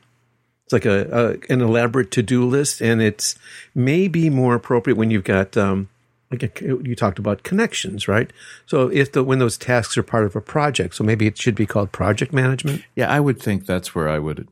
[0.66, 3.36] It's like a, a an elaborate to do list, and it's
[3.74, 5.90] maybe more appropriate when you've got um,
[6.32, 8.32] like a, you talked about connections, right?
[8.68, 11.56] So if the when those tasks are part of a project, so maybe it should
[11.56, 12.84] be called project management.
[12.96, 14.48] Yeah, I would think that's where I would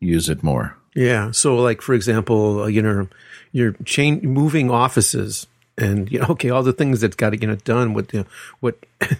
[0.00, 0.76] use it more.
[0.94, 1.32] Yeah.
[1.32, 3.08] So like for example, uh, you know,
[3.50, 5.46] you're chain moving offices
[5.78, 8.26] and you know, okay, all the things that's got to get done with you know,
[8.60, 8.76] what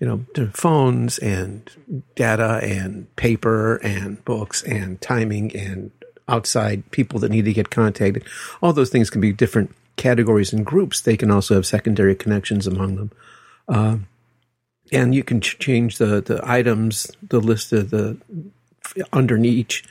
[0.00, 1.70] you know, the phones and
[2.14, 5.90] data and paper and books and timing and
[6.28, 8.24] outside people that need to get contacted.
[8.62, 11.00] All those things can be different categories and groups.
[11.00, 13.12] They can also have secondary connections among them.
[13.68, 13.96] Uh,
[14.92, 18.18] and you can ch- change the, the items, the list of the
[19.12, 19.84] underneath each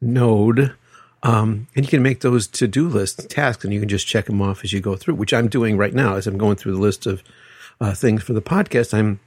[0.00, 0.74] node
[1.24, 4.26] um, and you can make those to do list tasks and you can just check
[4.26, 6.72] them off as you go through, which I'm doing right now as I'm going through
[6.72, 7.22] the list of
[7.80, 8.92] uh, things for the podcast.
[8.92, 9.20] I'm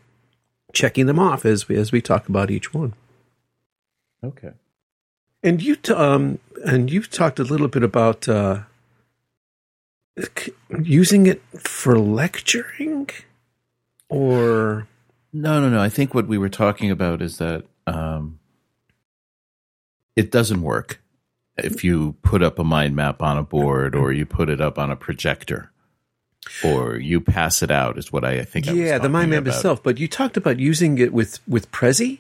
[0.74, 2.94] checking them off as we, as we talk about each one.
[4.24, 4.52] Okay.
[5.42, 8.60] And you, t- um, and you've talked a little bit about uh,
[10.80, 13.10] using it for lecturing,
[14.08, 14.88] or
[15.34, 15.80] no, no, no.
[15.80, 18.40] I think what we were talking about is that um,
[20.16, 21.00] it doesn't work
[21.58, 24.78] if you put up a mind map on a board or you put it up
[24.78, 25.72] on a projector
[26.64, 28.68] or you pass it out is what I think.
[28.68, 29.56] I yeah, the mind map about.
[29.56, 29.84] itself.
[29.84, 32.20] But you talked about using it with with Prezi.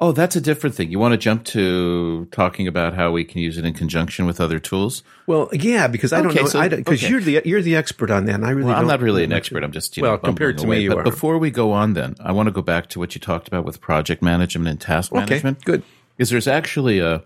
[0.00, 0.90] Oh, that's a different thing.
[0.90, 4.40] You want to jump to talking about how we can use it in conjunction with
[4.40, 5.02] other tools?
[5.26, 6.46] Well, yeah, because I don't know.
[6.46, 7.10] So, because okay.
[7.10, 8.36] you're the you're the expert on that.
[8.36, 9.62] And I really, well, I'm not really an expert.
[9.62, 10.78] I'm just well know, compared to away.
[10.78, 10.84] me.
[10.84, 11.04] You but are.
[11.04, 13.64] before we go on, then I want to go back to what you talked about
[13.64, 15.64] with project management and task okay, management.
[15.64, 15.82] Good.
[16.16, 17.22] Is there's actually a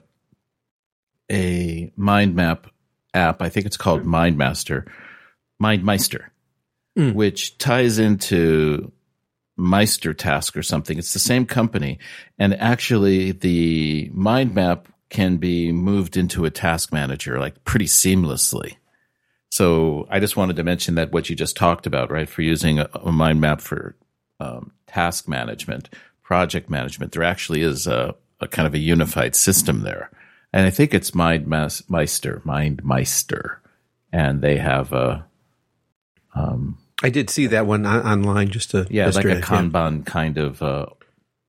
[1.31, 2.67] a mind map
[3.15, 3.41] app.
[3.43, 4.87] I think it's called MindMaster,
[5.63, 6.27] MindMeister,
[6.99, 7.15] mm.
[7.15, 8.93] which ties into
[9.57, 10.99] Meister Task or something.
[10.99, 11.99] It's the same company,
[12.39, 18.77] and actually, the mind map can be moved into a task manager like pretty seamlessly.
[19.51, 22.29] So I just wanted to mention that what you just talked about, right?
[22.29, 23.97] For using a, a mind map for
[24.39, 25.91] um, task management,
[26.23, 30.11] project management, there actually is a, a kind of a unified system there
[30.53, 33.57] and I think it's MindMeister, MindMeister,
[34.13, 35.27] and they have a.
[36.35, 40.05] Um, I did see that one online just to yeah, like a Kanban yeah.
[40.05, 40.87] kind of uh,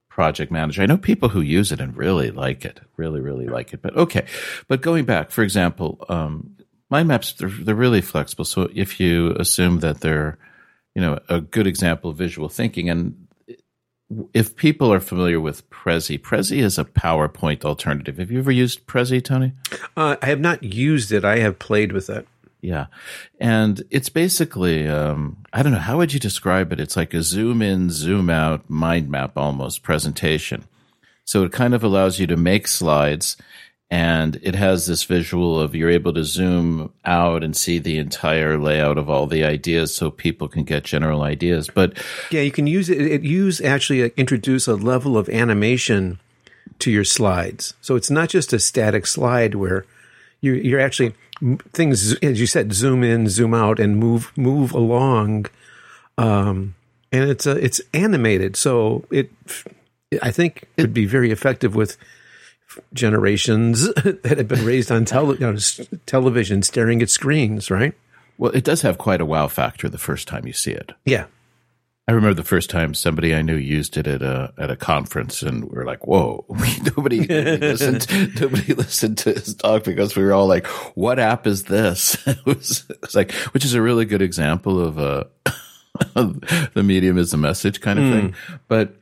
[0.09, 0.81] project manager.
[0.81, 3.81] I know people who use it and really like it, really, really like it.
[3.81, 4.25] But okay,
[4.67, 6.57] but going back, for example, um,
[6.89, 8.45] mind maps they're, they're really flexible.
[8.45, 10.37] So if you assume that they're,
[10.93, 13.20] you know, a good example of visual thinking, and
[14.33, 18.17] if people are familiar with Prezi, Prezi is a PowerPoint alternative.
[18.17, 19.53] Have you ever used Prezi, Tony?
[19.95, 21.23] Uh, I have not used it.
[21.23, 22.27] I have played with it.
[22.61, 22.87] Yeah.
[23.39, 26.79] And it's basically, um, I don't know, how would you describe it?
[26.79, 30.65] It's like a zoom in, zoom out mind map almost presentation.
[31.25, 33.37] So it kind of allows you to make slides
[33.91, 38.57] and it has this visual of you're able to zoom out and see the entire
[38.57, 41.69] layout of all the ideas so people can get general ideas.
[41.69, 42.01] But
[42.31, 46.19] yeah you can use it it use actually introduce a level of animation
[46.79, 47.73] to your slides.
[47.81, 49.85] So it's not just a static slide where
[50.39, 51.13] you, you're actually
[51.73, 55.47] things as you said zoom in zoom out and move move along.
[56.17, 56.75] Um,
[57.11, 58.55] and it's a, it's animated.
[58.55, 59.29] So it
[60.21, 61.97] i think it would be very effective with
[62.93, 65.57] generations that have been raised on tele, you know,
[66.05, 67.93] television, staring at screens, right?
[68.37, 70.93] Well, it does have quite a wow factor the first time you see it.
[71.05, 71.25] Yeah.
[72.07, 75.43] I remember the first time somebody I knew used it at a at a conference,
[75.43, 78.07] and we are like, "Whoa!" nobody, nobody listened.
[78.41, 82.43] nobody listened to his talk because we were all like, "What app is this?" it,
[82.45, 85.27] was, it was like, which is a really good example of a
[86.15, 88.11] the medium is the message kind of mm.
[88.11, 88.35] thing.
[88.67, 88.95] But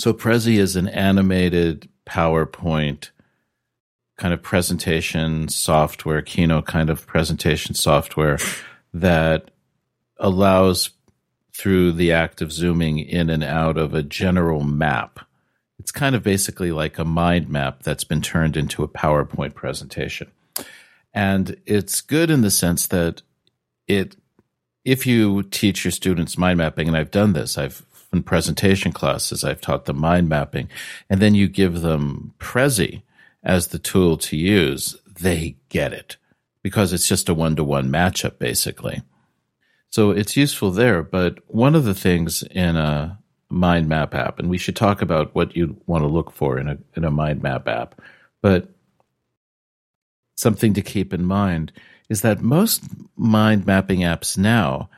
[0.00, 3.10] so Prezi is an animated PowerPoint
[4.16, 8.38] kind of presentation software, Keynote kind of presentation software
[8.92, 9.50] that
[10.18, 10.90] allows
[11.52, 15.20] through the act of zooming in and out of a general map.
[15.78, 20.30] It's kind of basically like a mind map that's been turned into a PowerPoint presentation.
[21.12, 23.22] And it's good in the sense that
[23.86, 24.16] it,
[24.84, 29.44] if you teach your students mind mapping, and I've done this, I've in presentation classes,
[29.44, 30.68] I've taught them mind mapping,
[31.10, 33.02] and then you give them Prezi
[33.42, 36.16] as the tool to use, they get it
[36.62, 39.02] because it's just a one to one matchup, basically.
[39.90, 41.02] So it's useful there.
[41.02, 43.18] But one of the things in a
[43.50, 46.68] mind map app, and we should talk about what you want to look for in
[46.68, 48.00] a, in a mind map app,
[48.40, 48.70] but
[50.36, 51.70] something to keep in mind
[52.08, 52.82] is that most
[53.16, 54.88] mind mapping apps now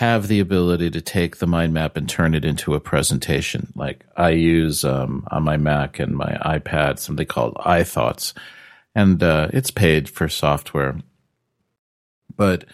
[0.00, 3.70] have the ability to take the mind map and turn it into a presentation.
[3.76, 8.32] Like I use um, on my Mac and my iPad something called iThoughts,
[8.94, 10.96] and uh, it's paid for software,
[12.34, 12.64] but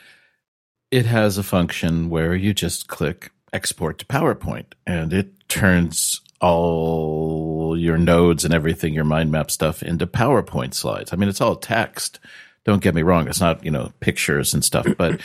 [0.92, 7.76] it has a function where you just click export to PowerPoint, and it turns all
[7.76, 11.12] your nodes and everything, your mind map stuff into PowerPoint slides.
[11.12, 12.20] I mean, it's all text.
[12.66, 13.28] Don't get me wrong.
[13.28, 15.20] It's not, you know, pictures and stuff, but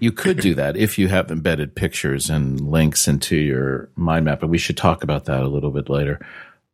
[0.00, 4.42] you could do that if you have embedded pictures and links into your mind map.
[4.42, 6.20] And we should talk about that a little bit later.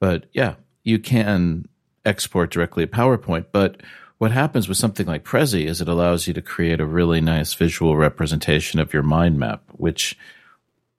[0.00, 1.68] But yeah, you can
[2.06, 3.46] export directly to PowerPoint.
[3.52, 3.82] But
[4.16, 7.52] what happens with something like Prezi is it allows you to create a really nice
[7.52, 10.16] visual representation of your mind map, which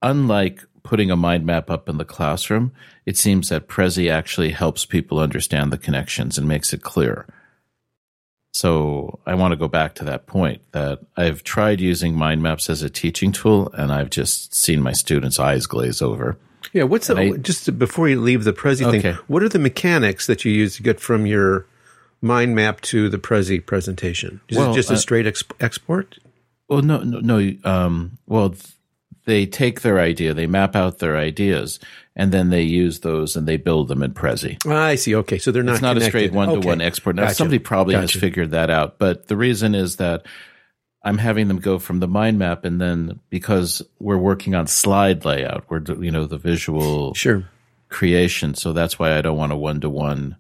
[0.04, 2.72] unlike putting a mind map up in the classroom,
[3.08, 7.26] it seems that Prezi actually helps people understand the connections and makes it clear.
[8.52, 12.70] So I want to go back to that point that I've tried using mind maps
[12.70, 16.38] as a teaching tool and I've just seen my students' eyes glaze over.
[16.74, 19.02] Yeah, what's the, I, just before you leave the Prezi okay.
[19.02, 21.66] thing, what are the mechanics that you use to get from your
[22.22, 24.42] mind map to the Prezi presentation?
[24.50, 25.26] Is well, it just a uh, straight
[25.60, 26.20] export?
[26.68, 27.54] Well, no, no, no.
[27.64, 28.56] Um, well,
[29.30, 31.80] they take their idea, they map out their ideas,
[32.16, 34.58] and then they use those and they build them in Prezi.
[34.68, 35.16] I see.
[35.16, 35.74] Okay, so they're not.
[35.74, 36.08] It's not connected.
[36.08, 37.16] a straight one to one export.
[37.16, 37.36] Now, gotcha.
[37.36, 38.14] somebody probably gotcha.
[38.14, 40.26] has figured that out, but the reason is that
[41.04, 45.26] I'm having them go from the mind map, and then because we're working on slide
[45.26, 47.48] layout, we're you know the visual sure
[47.90, 50.38] creation, so that's why I don't want a one to one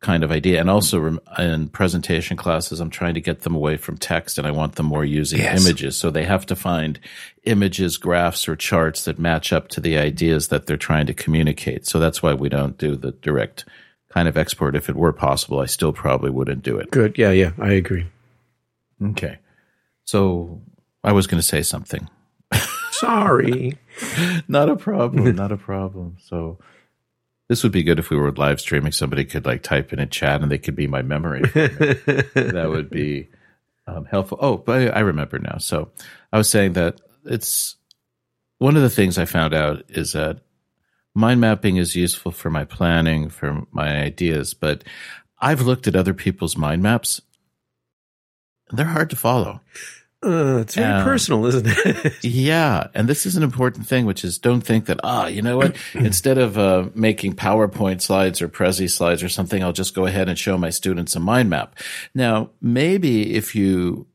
[0.00, 0.60] kind of idea.
[0.60, 4.52] And also in presentation classes, I'm trying to get them away from text and I
[4.52, 5.64] want them more using yes.
[5.64, 5.96] images.
[5.96, 7.00] So they have to find
[7.44, 11.86] images, graphs, or charts that match up to the ideas that they're trying to communicate.
[11.86, 13.64] So that's why we don't do the direct
[14.10, 14.76] kind of export.
[14.76, 16.90] If it were possible, I still probably wouldn't do it.
[16.90, 17.18] Good.
[17.18, 17.32] Yeah.
[17.32, 17.50] Yeah.
[17.58, 18.06] I agree.
[19.02, 19.38] Okay.
[20.04, 20.60] So
[21.02, 22.08] I was going to say something.
[22.92, 23.78] Sorry.
[24.48, 25.34] not a problem.
[25.36, 26.16] Not a problem.
[26.20, 26.58] So,
[27.48, 28.92] this would be good if we were live streaming.
[28.92, 31.40] Somebody could like type in a chat and they could be my memory.
[31.52, 33.28] that would be
[33.86, 34.38] um, helpful.
[34.40, 35.56] Oh, but I remember now.
[35.58, 35.90] So
[36.32, 37.76] I was saying that it's
[38.58, 40.40] one of the things I found out is that
[41.14, 44.84] mind mapping is useful for my planning, for my ideas, but
[45.40, 47.22] I've looked at other people's mind maps.
[48.70, 49.60] They're hard to follow.
[50.24, 52.14] Uh, it's very um, personal, isn't it?
[52.24, 52.88] yeah.
[52.92, 55.76] And this is an important thing, which is don't think that, ah, you know what?
[55.94, 60.28] Instead of uh, making PowerPoint slides or Prezi slides or something, I'll just go ahead
[60.28, 61.78] and show my students a mind map.
[62.14, 64.08] Now, maybe if you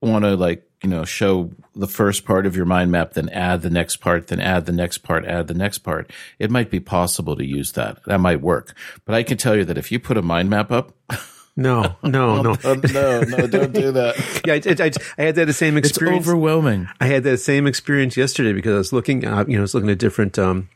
[0.00, 3.60] want to like, you know, show the first part of your mind map, then add
[3.60, 6.80] the next part, then add the next part, add the next part, it might be
[6.80, 8.02] possible to use that.
[8.06, 8.74] That might work.
[9.04, 10.96] But I can tell you that if you put a mind map up,
[11.56, 14.42] No, no, no, no, no, don't do that.
[14.46, 16.20] yeah, I, I, I, had that same experience.
[16.20, 16.88] It's overwhelming.
[17.00, 19.74] I had that same experience yesterday because I was looking, uh, you know, I was
[19.74, 20.70] looking at different, um,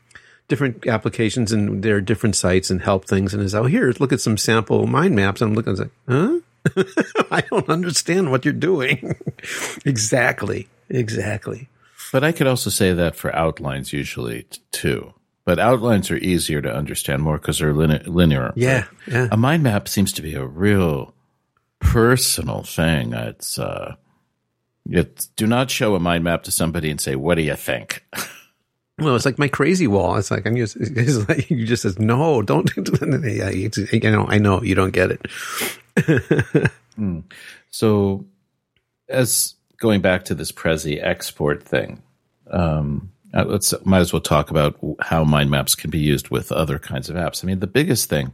[0.47, 3.33] different applications and there are different sites and help things.
[3.33, 5.41] And it's, oh, here, look at some sample mind maps.
[5.41, 7.25] And I'm looking, I was like, huh?
[7.31, 9.15] I don't understand what you're doing.
[9.85, 10.67] exactly.
[10.89, 11.67] Exactly.
[12.11, 15.13] But I could also say that for outlines usually too
[15.45, 18.51] but outlines are easier to understand more because they're linear.
[18.55, 19.29] Yeah, yeah.
[19.31, 21.13] A mind map seems to be a real
[21.79, 23.13] personal thing.
[23.13, 23.95] It's uh,
[24.89, 28.03] it do not show a mind map to somebody and say, "What do you think?"
[28.97, 30.15] Well, it's like my crazy wall.
[30.15, 32.71] It's like I'm just, it's like you just says no, don't.
[33.23, 33.69] yeah, you
[34.03, 35.21] know, I know you don't get it.
[36.97, 37.23] mm.
[37.71, 38.25] So,
[39.09, 42.01] as going back to this Prezi export thing,
[42.49, 46.51] um, uh, let's might as well talk about how mind maps can be used with
[46.51, 47.43] other kinds of apps.
[47.43, 48.33] I mean, the biggest thing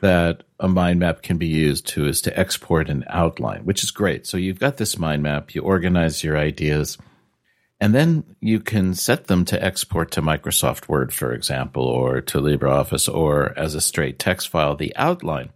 [0.00, 3.90] that a mind map can be used to is to export an outline, which is
[3.90, 4.26] great.
[4.26, 6.98] So you've got this mind map, you organize your ideas,
[7.80, 12.38] and then you can set them to export to Microsoft Word, for example, or to
[12.38, 15.50] LibreOffice, or as a straight text file, the outline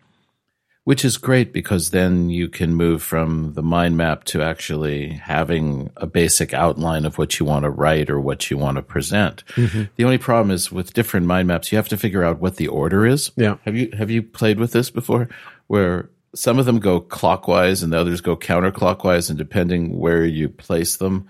[0.91, 5.89] which is great because then you can move from the mind map to actually having
[5.97, 9.45] a basic outline of what you want to write or what you want to present.
[9.51, 9.85] Mm-hmm.
[9.95, 12.67] The only problem is with different mind maps, you have to figure out what the
[12.67, 13.31] order is.
[13.37, 13.59] Yeah.
[13.67, 15.29] Have you have you played with this before
[15.69, 20.49] where some of them go clockwise and the others go counterclockwise and depending where you
[20.49, 21.29] place them,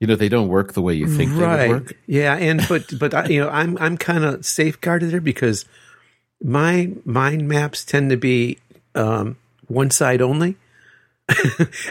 [0.00, 1.56] you know, they don't work the way you think right.
[1.58, 1.96] they would work.
[2.08, 5.64] Yeah, and but but I, you know, I'm I'm kind of safeguarded there because
[6.42, 8.58] my mind maps tend to be
[8.96, 9.36] um,
[9.68, 10.56] one side only.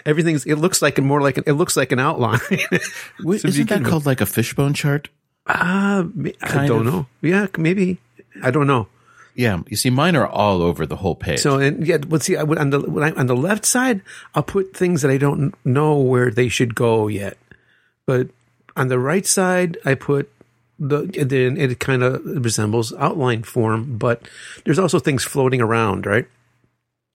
[0.05, 0.45] Everything's.
[0.45, 2.39] It looks like more like an, it looks like an outline.
[3.21, 5.09] Wait, so isn't that called like a fishbone chart?
[5.45, 6.05] Uh,
[6.41, 6.93] I don't of?
[6.93, 7.05] know.
[7.21, 7.99] Yeah, maybe.
[8.41, 8.87] I don't know.
[9.35, 11.39] Yeah, you see, mine are all over the whole page.
[11.39, 12.37] So, and yeah, let's see.
[12.37, 14.01] I would on the I, on the left side,
[14.33, 17.37] I'll put things that I don't know where they should go yet.
[18.05, 18.29] but
[18.77, 20.31] on the right side, I put
[20.79, 24.27] the then it kind of resembles outline form, but
[24.63, 26.27] there's also things floating around, right?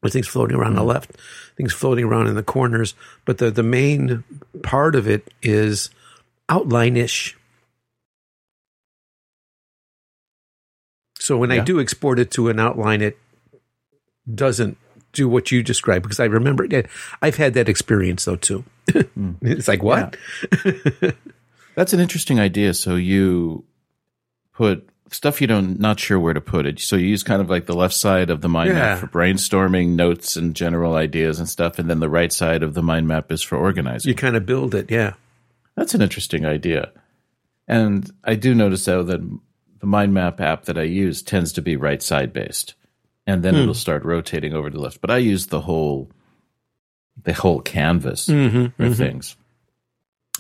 [0.01, 0.81] There's things floating around mm-hmm.
[0.81, 1.13] the left,
[1.57, 2.95] things floating around in the corners,
[3.25, 4.25] but the the main
[4.63, 5.91] part of it is
[6.49, 7.37] outline-ish.
[11.19, 11.57] So when yeah.
[11.57, 13.19] I do export it to an outline, it
[14.35, 14.79] doesn't
[15.13, 16.87] do what you describe because I remember it.
[17.21, 18.65] I've had that experience though too.
[18.89, 19.37] mm.
[19.43, 20.17] It's like what?
[20.65, 21.11] Yeah.
[21.75, 22.75] That's an interesting idea.
[22.75, 23.65] So you
[24.53, 26.81] put stuff you don't not sure where to put it.
[26.81, 28.75] So you use kind of like the left side of the mind yeah.
[28.75, 32.75] map for brainstorming notes and general ideas and stuff, and then the right side of
[32.75, 34.09] the mind map is for organizing.
[34.09, 35.15] You kind of build it, yeah.
[35.77, 36.93] That's an interesting idea.
[37.69, 39.21] And I do notice though that
[39.79, 42.75] the mind map app that I use tends to be right side based.
[43.27, 43.61] And then hmm.
[43.61, 45.01] it'll start rotating over to the left.
[45.01, 46.11] But I use the whole
[47.23, 48.93] the whole canvas mm-hmm, for mm-hmm.
[48.93, 49.37] things.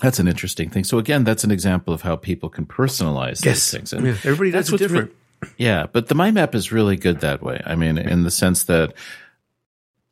[0.00, 0.84] That's an interesting thing.
[0.84, 3.56] So again, that's an example of how people can personalize yes.
[3.56, 3.92] these things.
[3.92, 5.12] And yeah, everybody does it different.
[5.42, 7.62] Re- yeah, but the mind map is really good that way.
[7.64, 8.94] I mean, in the sense that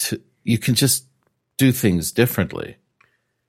[0.00, 1.04] to, you can just
[1.56, 2.76] do things differently,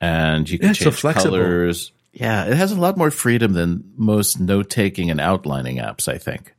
[0.01, 1.91] and you can yeah, change so colors.
[2.11, 6.07] Yeah, it has a lot more freedom than most note taking and outlining apps.
[6.07, 6.53] I think.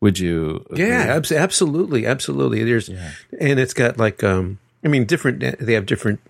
[0.00, 0.66] Would you?
[0.70, 0.88] Agree?
[0.88, 2.64] Yeah, absolutely, absolutely.
[2.64, 3.12] There's, yeah.
[3.40, 5.58] and it's got like, um, I mean, different.
[5.60, 6.20] They have different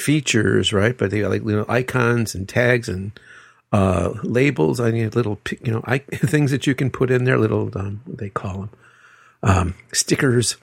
[0.00, 0.96] features, right?
[0.96, 3.12] But they got like know icons and tags and
[3.72, 4.80] uh, labels.
[4.80, 7.38] I need little, you know, I, things that you can put in there.
[7.38, 8.70] Little, um, what they call them,
[9.42, 10.56] um, stickers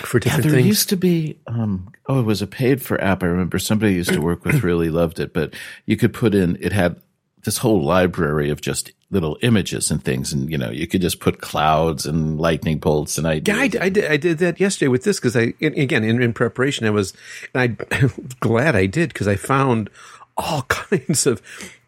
[0.00, 0.68] for different yeah, there things.
[0.68, 3.22] used to be, um, oh, it was a paid for app.
[3.22, 5.54] I remember somebody I used to work with really loved it, but
[5.86, 6.58] you could put in.
[6.60, 7.00] It had
[7.44, 11.20] this whole library of just little images and things, and you know, you could just
[11.20, 14.04] put clouds and lightning bolts and I Yeah, I, I, did.
[14.04, 17.12] I did that yesterday with this because I again in, in preparation I was,
[17.54, 19.90] and I'm glad I did because I found
[20.36, 21.42] all kinds of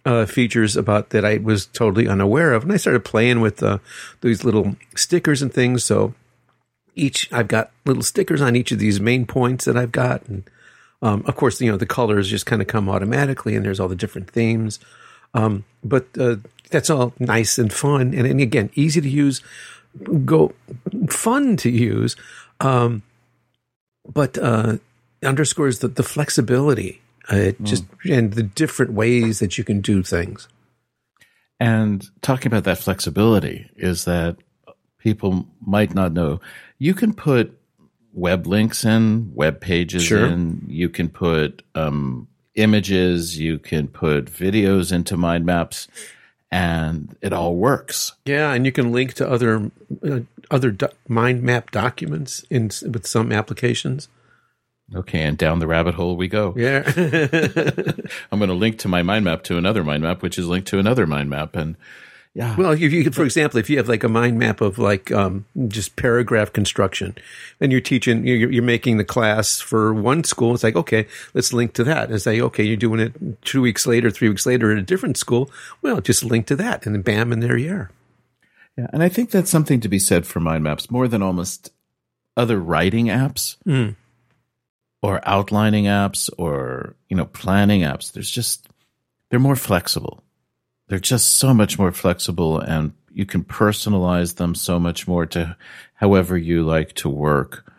[0.04, 3.78] uh, features about that I was totally unaware of, and I started playing with uh,
[4.22, 5.84] these little stickers and things.
[5.84, 6.14] So
[6.94, 10.44] each I've got little stickers on each of these main points that I've got, and
[11.02, 13.88] um, of course, you know the colors just kind of come automatically, and there's all
[13.88, 14.78] the different themes.
[15.34, 16.36] Um, but uh,
[16.70, 19.42] that's all nice and fun, and, and, again, easy to use,
[20.24, 20.52] go
[21.08, 22.16] fun to use,
[22.60, 23.02] um,
[24.12, 24.78] but uh,
[25.22, 27.62] underscores the, the flexibility, uh, mm.
[27.62, 30.48] just and the different ways that you can do things.
[31.58, 34.36] And talking about that flexibility is that
[34.98, 36.40] people might not know
[36.78, 37.58] you can put
[38.12, 40.26] web links in, web pages sure.
[40.26, 42.26] in, you can put um,
[42.60, 45.88] images, you can put videos into mind maps,
[46.50, 48.12] and it all works.
[48.24, 49.70] Yeah, and you can link to other
[50.06, 54.08] uh, other do- mind map documents in with some applications.
[54.94, 56.52] Okay, and down the rabbit hole we go.
[56.56, 56.82] Yeah.
[58.32, 60.66] I'm going to link to my mind map to another mind map, which is linked
[60.68, 61.76] to another mind map, and
[62.34, 62.54] yeah.
[62.56, 65.46] Well, if you, for example, if you have like a mind map of like um,
[65.66, 67.16] just paragraph construction,
[67.60, 71.52] and you're teaching, you're, you're, making the class for one school, it's like okay, let's
[71.52, 74.70] link to that, and say okay, you're doing it two weeks later, three weeks later
[74.70, 75.50] at a different school.
[75.82, 77.90] Well, just link to that, and then bam, and there you are.
[78.78, 81.72] Yeah, and I think that's something to be said for mind maps more than almost
[82.36, 83.56] other writing apps.
[83.66, 83.96] Mm.
[85.02, 88.12] Or outlining apps, or you know, planning apps.
[88.12, 88.68] There's just
[89.30, 90.22] they're more flexible
[90.90, 95.56] they're just so much more flexible and you can personalize them so much more to
[95.94, 97.72] however you like to work.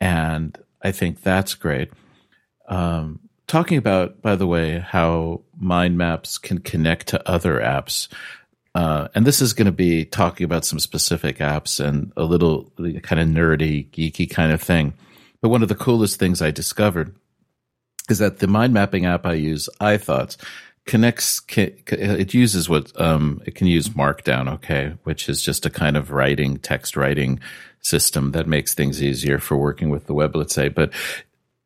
[0.00, 1.92] And I think that's great.
[2.68, 8.08] Um, talking about, by the way, how mind maps can connect to other apps.
[8.74, 12.72] Uh, and this is going to be talking about some specific apps and a little
[13.02, 14.94] kind of nerdy, geeky kind of thing.
[15.40, 17.14] But one of the coolest things I discovered
[18.08, 20.36] is that the mind mapping app I use, iThoughts,
[20.90, 25.96] connects it uses what um, it can use markdown okay which is just a kind
[25.96, 27.38] of writing text writing
[27.80, 30.92] system that makes things easier for working with the web let's say but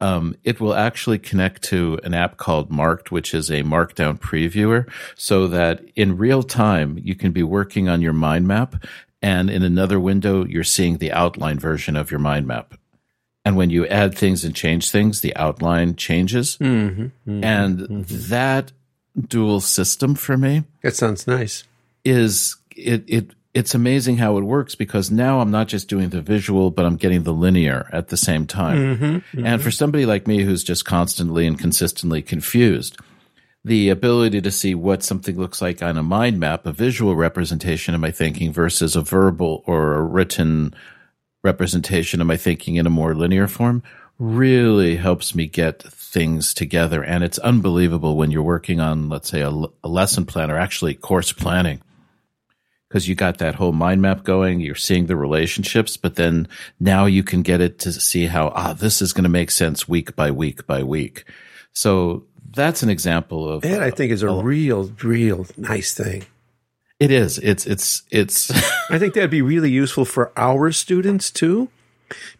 [0.02, 4.86] um, it will actually connect to an app called marked which is a markdown previewer
[5.16, 8.74] so that in real time you can be working on your mind map
[9.22, 12.74] and in another window you're seeing the outline version of your mind map
[13.46, 16.56] and when you add things and change things, the outline changes.
[16.56, 18.30] Mm-hmm, mm-hmm, and mm-hmm.
[18.30, 18.72] that
[19.20, 20.64] dual system for me.
[20.82, 21.64] That sounds nice.
[22.04, 26.20] Is it it it's amazing how it works because now I'm not just doing the
[26.20, 28.78] visual, but I'm getting the linear at the same time.
[28.78, 29.46] Mm-hmm, mm-hmm.
[29.46, 32.98] And for somebody like me who's just constantly and consistently confused,
[33.64, 37.94] the ability to see what something looks like on a mind map, a visual representation
[37.94, 40.74] of my thinking versus a verbal or a written
[41.44, 43.84] representation of my thinking in a more linear form
[44.18, 47.02] really helps me get things together.
[47.02, 50.94] And it's unbelievable when you're working on, let's say, a, a lesson plan or actually
[50.94, 51.82] course planning.
[52.88, 56.46] Because you got that whole mind map going, you're seeing the relationships, but then
[56.78, 59.88] now you can get it to see how, ah, this is going to make sense
[59.88, 61.24] week by week by week.
[61.72, 63.82] So that's an example of that.
[63.82, 66.24] I think is a real, real nice thing.
[67.00, 67.38] It is.
[67.38, 68.50] It's it's it's.
[68.90, 71.68] I think that'd be really useful for our students too,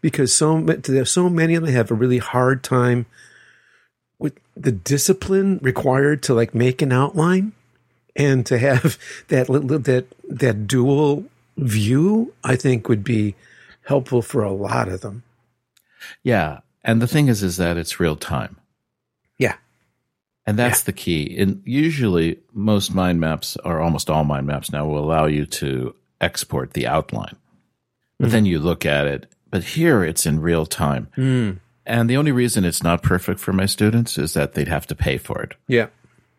[0.01, 0.65] because so
[1.03, 3.05] so many of them have a really hard time
[4.19, 7.53] with the discipline required to like make an outline
[8.15, 8.97] and to have
[9.27, 11.25] that that that dual
[11.57, 12.33] view.
[12.43, 13.35] I think would be
[13.83, 15.23] helpful for a lot of them.
[16.23, 18.57] Yeah, and the thing is, is that it's real time.
[19.39, 19.55] Yeah.
[20.45, 20.85] And that's yeah.
[20.85, 21.35] the key.
[21.37, 25.95] And usually most mind maps or almost all mind maps now will allow you to
[26.21, 27.35] export the outline.
[28.19, 28.31] But mm.
[28.31, 29.25] then you look at it.
[29.55, 31.07] But here it's in real time.
[31.15, 31.59] Mm.
[31.85, 34.95] And the only reason it's not perfect for my students is that they'd have to
[34.95, 35.53] pay for it.
[35.69, 35.87] Yeah.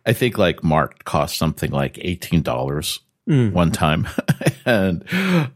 [0.04, 3.52] I think like Mark cost something like $18 mm.
[3.54, 4.06] one time.
[4.66, 5.02] and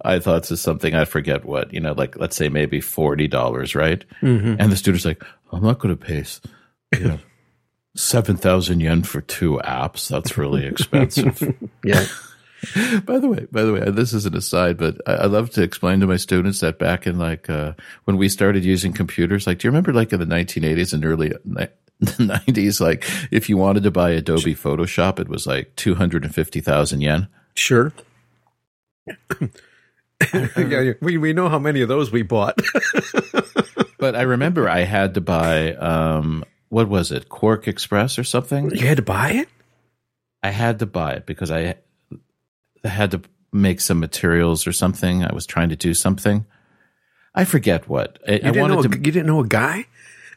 [0.00, 3.74] I thought this is something I forget what, you know, like let's say maybe $40,
[3.74, 4.02] right?
[4.22, 4.54] Mm-hmm.
[4.58, 6.24] And the student's like, I'm not going to pay,
[6.98, 7.18] you know,
[7.94, 10.08] 7,000 yen for two apps.
[10.08, 11.54] That's really expensive.
[11.84, 12.06] yeah.
[13.04, 15.62] by the way, by the way, this is an aside, but I, I, love to
[15.62, 17.72] explain to my students that back in like, uh,
[18.04, 21.32] when we started using computers, like, do you remember like in the 1980s and early
[22.02, 27.28] 90s, like if you wanted to buy Adobe Photoshop, it was like 250,000 yen?
[27.54, 27.92] Sure.
[31.00, 32.60] we, we know how many of those we bought.
[33.98, 38.70] but I remember I had to buy, um, what was it, QuarkXPress or something?
[38.70, 39.48] You had to buy it.
[40.42, 41.76] I had to buy it because I,
[42.84, 43.22] I had to
[43.52, 45.24] make some materials or something.
[45.24, 46.46] I was trying to do something.
[47.34, 48.18] I forget what.
[48.26, 49.86] I, you, didn't know a, to, you didn't know a guy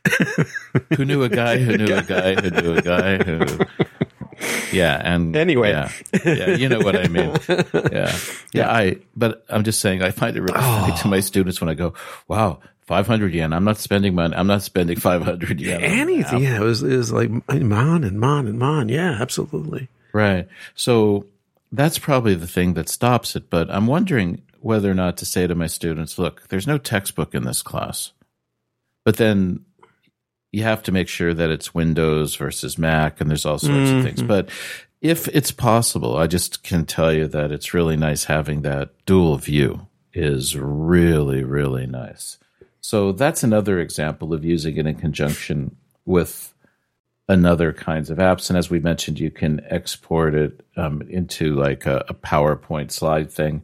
[0.95, 3.65] who knew a guy who knew a guy who knew a guy who.
[4.73, 5.91] Yeah, and anyway, yeah,
[6.25, 7.37] yeah, you know what I mean.
[7.47, 8.17] Yeah,
[8.51, 8.69] yeah.
[8.69, 10.79] I, but I'm just saying, I find it really oh.
[10.81, 11.93] funny to my students when I go,
[12.27, 13.53] "Wow, 500 yen.
[13.53, 14.35] I'm not spending money.
[14.35, 15.81] I'm not spending 500 yen.
[15.81, 16.43] Anything.
[16.43, 16.57] Yeah.
[16.57, 18.89] It was, it was like mon and mon and mon.
[18.89, 19.87] Yeah, absolutely.
[20.11, 20.47] Right.
[20.75, 21.25] So
[21.73, 23.49] that's probably the thing that stops it.
[23.49, 27.35] But I'm wondering whether or not to say to my students, look, there's no textbook
[27.35, 28.13] in this class.
[29.03, 29.65] But then
[30.51, 33.97] you have to make sure that it's Windows versus Mac and there's all sorts mm-hmm.
[33.97, 34.19] of things.
[34.19, 34.27] Mm-hmm.
[34.27, 34.49] But
[35.01, 39.37] if it's possible, I just can tell you that it's really nice having that dual
[39.37, 42.37] view is really, really nice.
[42.79, 46.52] So that's another example of using it in conjunction with
[47.27, 48.49] another kinds of apps.
[48.49, 53.31] And as we mentioned, you can export it um, into like a, a, PowerPoint slide
[53.31, 53.63] thing.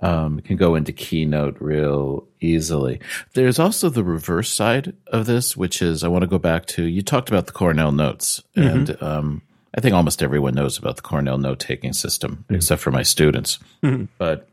[0.00, 3.00] Um, it can go into Keynote real easily.
[3.34, 6.84] There's also the reverse side of this, which is I want to go back to
[6.84, 8.68] you talked about the Cornell Notes, mm-hmm.
[8.68, 9.42] and um,
[9.76, 12.54] I think almost everyone knows about the Cornell note taking system, mm-hmm.
[12.54, 13.58] except for my students.
[13.82, 14.04] Mm-hmm.
[14.18, 14.48] But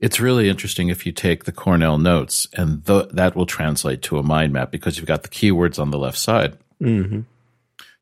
[0.00, 4.18] it's really interesting if you take the Cornell notes and th- that will translate to
[4.18, 6.58] a mind map because you've got the keywords on the left side.
[6.82, 7.20] Mm-hmm.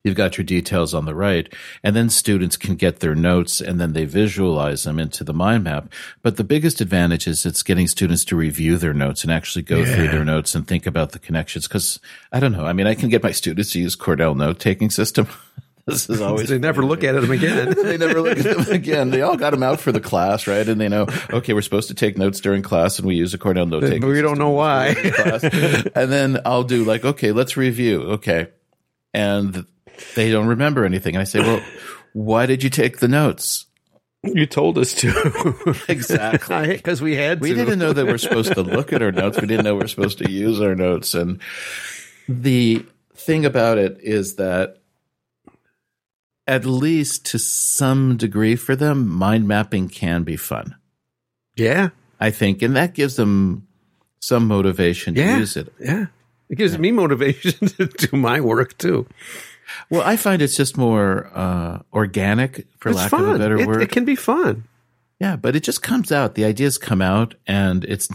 [0.05, 1.51] You've got your details on the right,
[1.83, 5.65] and then students can get their notes and then they visualize them into the mind
[5.65, 5.91] map.
[6.21, 9.79] But the biggest advantage is it's getting students to review their notes and actually go
[9.79, 9.95] yeah.
[9.95, 11.67] through their notes and think about the connections.
[11.67, 12.67] Cause I don't know.
[12.67, 15.27] I mean, I can get my students to use Cornell note taking system.
[15.87, 17.75] This is always they never look at them again.
[17.83, 19.11] they never look at them again.
[19.11, 20.67] They all got them out for the class, right?
[20.67, 23.39] And they know, okay, we're supposed to take notes during class, and we use a
[23.39, 24.01] Cornell note taking.
[24.01, 24.89] But we don't know why.
[25.95, 28.03] and then I'll do like, okay, let's review.
[28.13, 28.49] Okay,
[29.13, 29.67] and
[30.15, 31.15] they don't remember anything.
[31.15, 31.63] And I say, well,
[32.13, 33.67] why did you take the notes?
[34.23, 35.75] You told us to.
[35.89, 36.69] exactly.
[36.69, 37.43] Because we had to.
[37.43, 39.39] We didn't know that we're supposed to look at our notes.
[39.39, 41.13] We didn't know we're supposed to use our notes.
[41.13, 41.43] And
[42.27, 44.79] the thing about it is that
[46.47, 50.77] at least to some degree for them, mind mapping can be fun.
[51.57, 51.91] Yeah.
[52.21, 52.63] I think.
[52.63, 53.67] And that gives them
[54.21, 55.35] some motivation yeah.
[55.35, 55.73] to use it.
[55.81, 56.07] Yeah.
[56.49, 56.81] It gives yeah.
[56.81, 59.07] me motivation to do my work too.
[59.91, 63.25] Well, I find it's just more uh, organic, for it's lack fun.
[63.25, 63.83] of a better it, word.
[63.83, 64.65] It can be fun.
[65.19, 66.35] Yeah, but it just comes out.
[66.35, 68.09] The ideas come out, and it's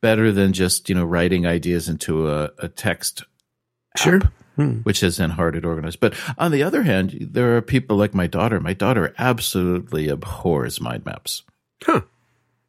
[0.00, 3.24] better than just you know writing ideas into a, a text.
[3.96, 4.16] Sure.
[4.16, 4.78] App hmm.
[4.78, 5.96] which is then hard to organize.
[5.96, 8.60] But on the other hand, there are people like my daughter.
[8.60, 11.42] My daughter absolutely abhors mind maps.
[11.82, 12.02] Huh.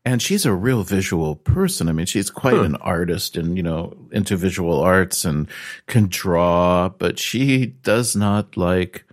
[0.03, 1.89] And she's a real visual person.
[1.89, 2.63] I mean, she's quite huh.
[2.63, 5.47] an artist and, you know, into visual arts and
[5.87, 9.03] can draw, but she does not like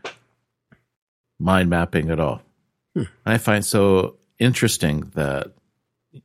[1.40, 2.42] mind mapping at all.
[2.94, 3.04] Hmm.
[3.24, 5.52] I find so interesting that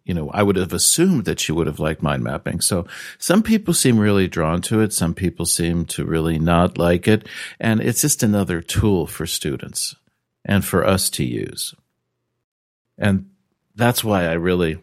[0.03, 2.61] you know, I would have assumed that she would have liked mind mapping.
[2.61, 4.93] So some people seem really drawn to it.
[4.93, 7.27] Some people seem to really not like it.
[7.59, 9.95] And it's just another tool for students
[10.43, 11.73] and for us to use.
[12.97, 13.29] And
[13.75, 14.79] that's why I really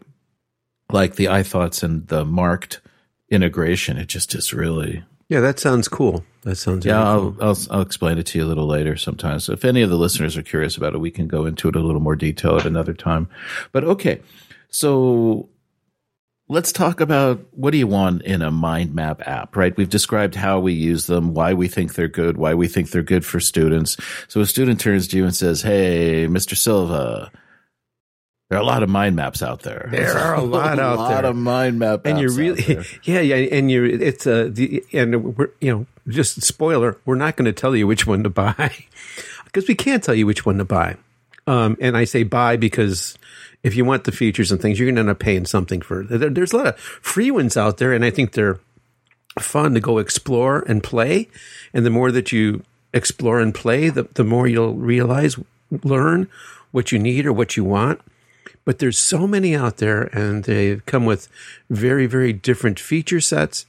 [0.91, 2.81] like the iThoughts and the marked
[3.29, 3.97] integration.
[3.97, 5.03] It just is really.
[5.27, 6.23] Yeah, that sounds cool.
[6.43, 6.97] That sounds yeah.
[6.97, 7.49] really I'll.
[7.49, 8.95] I'll I'll explain it to you a little later.
[8.95, 11.67] Sometimes, so if any of the listeners are curious about it, we can go into
[11.67, 13.27] it a little more detail at another time.
[13.71, 14.21] But okay,
[14.69, 15.49] so
[16.47, 19.75] let's talk about what do you want in a mind map app, right?
[19.75, 23.03] We've described how we use them, why we think they're good, why we think they're
[23.03, 23.97] good for students.
[24.27, 26.55] So a student turns to you and says, "Hey, Mr.
[26.55, 27.31] Silva."
[28.49, 29.89] There are a lot of mind maps out there.
[29.91, 31.07] There are a lot out there.
[31.07, 34.83] a lot of mind map, and you're really yeah yeah and you're it's uh the
[34.93, 38.29] and we're you know just spoiler we're not going to tell you which one to
[38.29, 38.75] buy
[39.45, 40.95] because we can't tell you which one to buy
[41.47, 43.17] um and i say buy because
[43.65, 46.03] if you want the features and things you're going to end up paying something for
[46.03, 48.59] there, there's a lot of free ones out there and i think they're
[49.39, 51.27] fun to go explore and play.
[51.73, 52.63] And the more that you
[52.93, 55.37] explore and play the, the more you'll realize
[55.83, 56.29] learn
[56.71, 57.99] what you need or what you want.
[58.63, 61.27] But there's so many out there and they come with
[61.69, 63.65] very very different feature sets.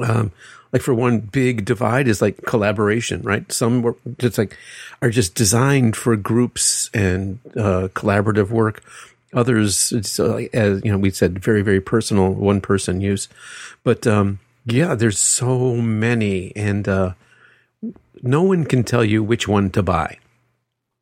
[0.00, 0.32] Um,
[0.74, 4.58] like for one big divide is like collaboration right some were just like
[5.00, 8.82] are just designed for groups and uh, collaborative work
[9.32, 13.28] others it's uh, like as you know we said very very personal one person use
[13.84, 17.14] but um, yeah there's so many and uh,
[18.22, 20.18] no one can tell you which one to buy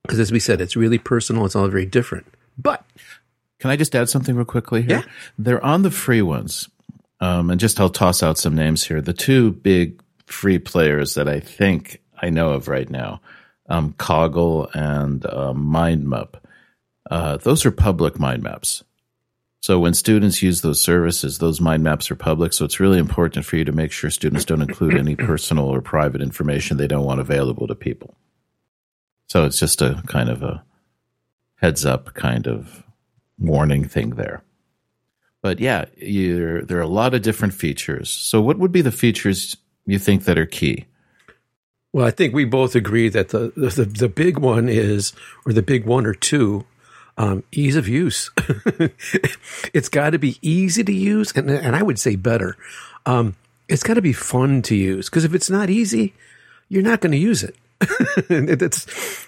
[0.05, 2.27] because as we said it's really personal it's all very different
[2.59, 2.85] but
[3.63, 5.05] Can I just add something real quickly here?
[5.07, 5.13] Yeah.
[5.39, 6.69] They're on the free ones.
[7.23, 9.01] Um, and just I'll toss out some names here.
[9.01, 13.21] The two big free players that I think I know of right now,
[13.69, 16.41] um, Coggle and uh, MindMup.
[17.09, 18.83] Uh, those are public mind maps.
[19.61, 22.53] So when students use those services, those mind maps are public.
[22.53, 25.81] So it's really important for you to make sure students don't include any personal or
[25.81, 28.17] private information they don't want available to people.
[29.29, 30.65] So it's just a kind of a
[31.55, 32.83] heads up kind of
[33.39, 34.43] warning thing there.
[35.43, 38.09] But yeah, there are a lot of different features.
[38.11, 40.87] So what would be the features you think that are key?
[41.93, 45.13] Well, I think we both agree that the the, the big one is,
[45.45, 46.65] or the big one or two,
[47.19, 48.31] um, ease of use.
[49.75, 52.57] it's got to be easy to use, and, and I would say better.
[53.05, 53.37] Um,
[53.69, 56.15] it's got to be fun to use because if it's not easy,
[56.69, 57.57] you're not going to use it.
[58.59, 59.27] that's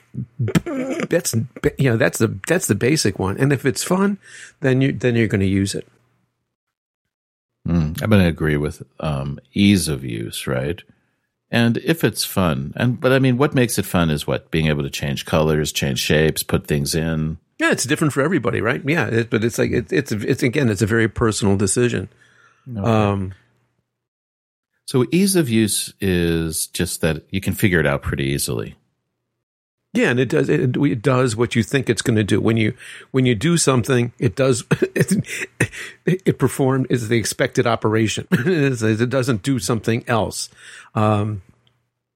[1.09, 1.35] that's
[1.77, 4.17] you know that's the that's the basic one, and if it's fun,
[4.61, 5.87] then you then you're going to use it.
[7.67, 10.83] Mm, I'm going to agree with um, ease of use, right?
[11.51, 14.67] And if it's fun, and but I mean, what makes it fun is what being
[14.67, 17.39] able to change colors, change shapes, put things in.
[17.59, 18.83] Yeah, it's different for everybody, right?
[18.85, 22.09] Yeah, it, but it's like it, it's it's again, it's a very personal decision.
[22.77, 23.35] Um,
[24.87, 28.77] So ease of use is just that you can figure it out pretty easily.
[29.95, 32.41] Yeah, and it does it, it does what you think it's going to do.
[32.41, 32.75] When you
[33.13, 35.25] when you do something, it does it,
[36.05, 38.27] it performed is the expected operation.
[38.33, 40.49] it doesn't do something else.
[40.97, 41.43] Um,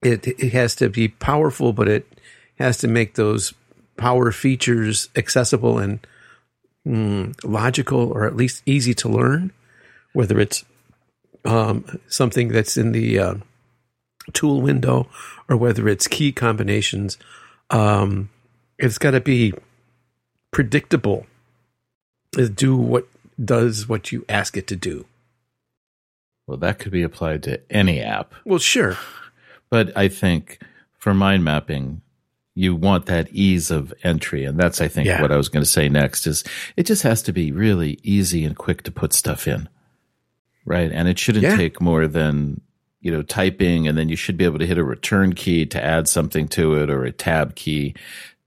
[0.02, 2.20] it it has to be powerful, but it
[2.58, 3.54] has to make those
[3.96, 6.04] power features accessible and
[6.84, 9.52] mm, logical, or at least easy to learn.
[10.14, 10.64] Whether it's
[11.44, 13.34] um, something that's in the uh,
[14.32, 15.08] tool window
[15.48, 17.18] or whether it's key combinations
[17.70, 18.30] um,
[18.78, 19.52] it's got to be
[20.50, 21.26] predictable.
[22.54, 23.08] Do what
[23.42, 25.06] does what you ask it to do.
[26.46, 28.96] Well, that could be applied to any app, Well, sure.
[29.70, 30.60] but I think
[30.98, 32.00] for mind mapping,
[32.54, 35.20] you want that ease of entry, and that's I think Yeah.
[35.22, 36.42] what I was going to say next is
[36.76, 39.68] it just has to be really easy and quick to put stuff in,
[40.64, 40.90] right?
[40.90, 41.56] And it shouldn't Yeah.
[41.56, 42.60] take more than
[43.00, 45.82] you know typing, and then you should be able to hit a return key to
[45.82, 47.94] add something to it, or a tab key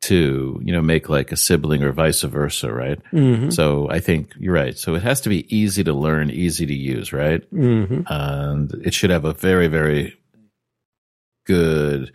[0.01, 2.99] to you know make like a sibling or vice versa, right?
[3.11, 3.51] Mm-hmm.
[3.51, 4.77] So I think you're right.
[4.77, 7.49] So it has to be easy to learn, easy to use, right?
[7.53, 8.01] Mm-hmm.
[8.07, 10.17] And it should have a very, very
[11.45, 12.11] good,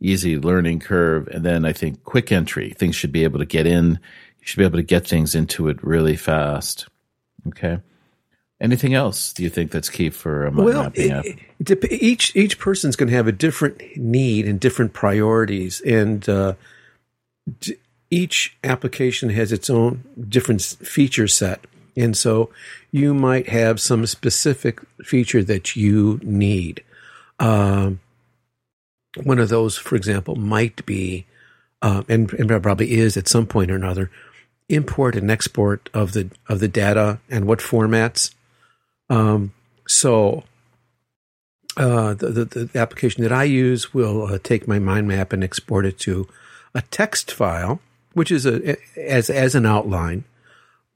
[0.00, 1.28] easy learning curve.
[1.28, 2.70] And then I think quick entry.
[2.70, 4.00] Things should be able to get in.
[4.40, 6.88] You should be able to get things into it really fast.
[7.48, 7.78] Okay.
[8.60, 11.24] Anything else do you think that's key for a mind Well, mapping app?
[11.26, 16.26] it dep- each each person's going to have a different need and different priorities, and
[16.28, 16.54] uh,
[17.60, 17.76] d-
[18.10, 21.66] each application has its own different feature set.
[21.98, 22.50] And so,
[22.92, 26.82] you might have some specific feature that you need.
[27.38, 28.00] Um,
[29.22, 31.24] one of those, for example, might be,
[31.82, 34.10] uh, and, and probably is at some point or another,
[34.68, 38.32] import and export of the of the data and what formats.
[39.08, 39.52] Um,
[39.86, 40.44] so
[41.76, 45.44] uh, the, the, the application that I use will uh, take my mind map and
[45.44, 46.28] export it to
[46.74, 47.80] a text file,
[48.14, 50.24] which is a as as an outline,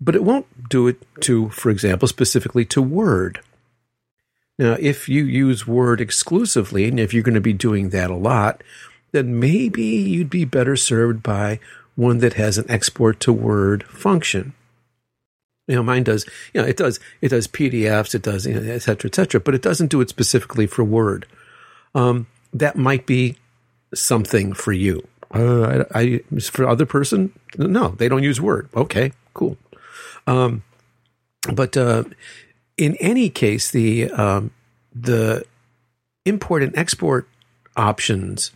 [0.00, 3.40] but it won't do it to, for example, specifically to Word.
[4.58, 8.16] Now, if you use Word exclusively, and if you're going to be doing that a
[8.16, 8.62] lot,
[9.12, 11.60] then maybe you'd be better served by
[11.96, 14.54] one that has an export to Word function.
[15.70, 18.72] You know, mine does, you know, it does, it does PDFs, it does, you know,
[18.72, 21.26] et cetera, et cetera, but it doesn't do it specifically for Word.
[21.94, 23.36] Um, that might be
[23.94, 25.06] something for you.
[25.32, 28.68] Uh, I, I, for other person, no, they don't use Word.
[28.74, 29.56] Okay, cool.
[30.26, 30.64] Um,
[31.52, 32.04] but uh,
[32.76, 34.50] in any case, the um,
[34.94, 35.44] the
[36.24, 37.28] import and export
[37.76, 38.50] options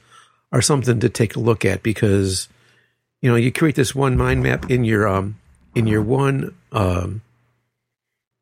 [0.52, 2.48] are something to take a look at because
[3.22, 5.38] you know you create this one mind map in your um,
[5.74, 7.22] in your one um,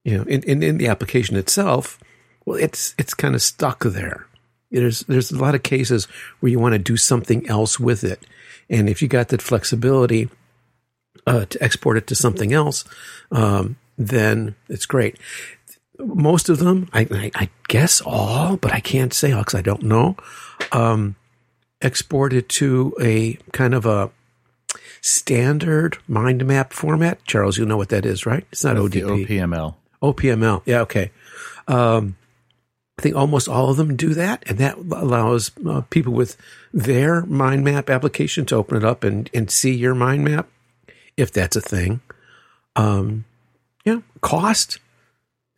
[0.05, 1.99] you know in, in, in the application itself.
[2.45, 4.27] Well, it's it's kind of stuck there.
[4.73, 6.07] There's there's a lot of cases
[6.41, 8.27] where you want to do something else with it,
[8.69, 10.29] and if you got that flexibility
[11.27, 12.85] uh, to export it to something else,
[13.31, 15.19] um, then it's great.
[15.99, 19.63] Most of them, I, I, I, guess all, but I can't say all because I
[19.63, 20.17] don't know.
[20.73, 21.15] Um,
[21.81, 24.11] export it to a kind of a
[25.03, 27.23] standard mind map format.
[27.27, 28.47] Charles, you know what that is, right?
[28.51, 29.27] It's not That's ODP.
[29.29, 29.75] OPML.
[30.03, 30.63] OPML.
[30.65, 30.81] Yeah.
[30.81, 31.11] Okay.
[31.69, 32.17] Um,
[32.99, 36.37] I think almost all of them do that, and that allows uh, people with
[36.73, 40.49] their mind map application to open it up and, and see your mind map,
[41.17, 42.01] if that's a thing.
[42.77, 43.25] Um,
[43.85, 44.79] yeah, cost.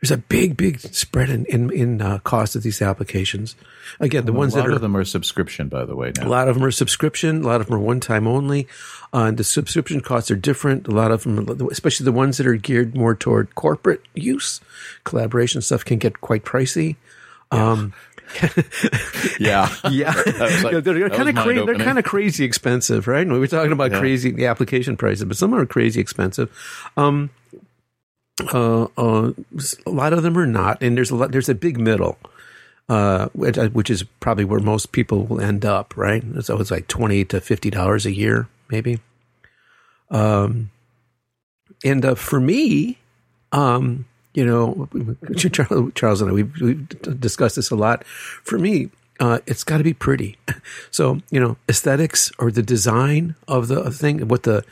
[0.05, 3.57] There's a big, big spread in in, in uh, cost of these applications.
[4.00, 6.12] Again, the Well, ones a lot that are of them are subscription, by the way.
[6.18, 6.26] Now.
[6.26, 7.42] a lot of them are subscription.
[7.42, 8.68] A lot of them are one time only.
[9.14, 10.86] Uh, and the subscription costs are different.
[10.88, 14.61] A lot of them, especially the ones that are geared more toward corporate use,
[15.05, 16.96] collaboration stuff can get quite pricey.
[17.50, 17.94] Um,
[19.40, 20.12] yeah, yeah,
[20.62, 21.64] like- Yeah, they're kind of crazy.
[21.64, 23.26] They're kind of crazy expensive, right?
[23.26, 24.00] We were talking about Yeah.
[24.00, 26.50] crazy the application prices, but some are crazy expensive.
[26.98, 27.30] Um,
[28.43, 29.32] uh, uh,
[29.87, 31.30] a lot of them are not, and there's a lot.
[31.32, 32.18] There's a big middle,
[32.89, 36.22] uh, which, which is probably where most people will end up, right?
[36.43, 38.99] So it's like twenty to fifty dollars a year, maybe.
[40.11, 40.70] Um,
[41.85, 42.99] and uh, for me,
[43.53, 44.89] um, you know,
[45.37, 46.89] Charles, Charles and I we've, we've
[47.20, 48.05] discussed this a lot.
[48.05, 50.39] For me, uh, it's got to be pretty.
[50.91, 54.64] So you know, aesthetics or the design of the thing, what the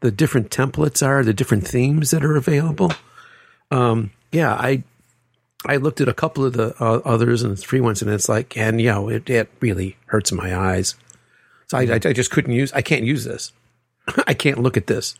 [0.00, 2.92] the different templates are, the different themes that are available.
[3.70, 4.82] Um, yeah, I
[5.66, 8.28] I looked at a couple of the uh, others and the free ones, and it's
[8.28, 10.94] like, and you know, it, it really hurts my eyes.
[11.68, 12.72] So I, I, I just couldn't use.
[12.72, 13.52] I can't use this.
[14.26, 15.14] I can't look at this.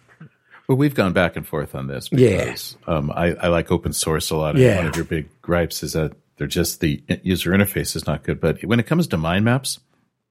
[0.69, 2.55] Well, we've gone back and forth on this Yeah.
[2.87, 4.55] um, I, I like open source a lot.
[4.55, 4.77] And Yeah.
[4.77, 8.39] One of your big gripes is that they're just the user interface is not good.
[8.41, 9.81] But when it comes to mind maps,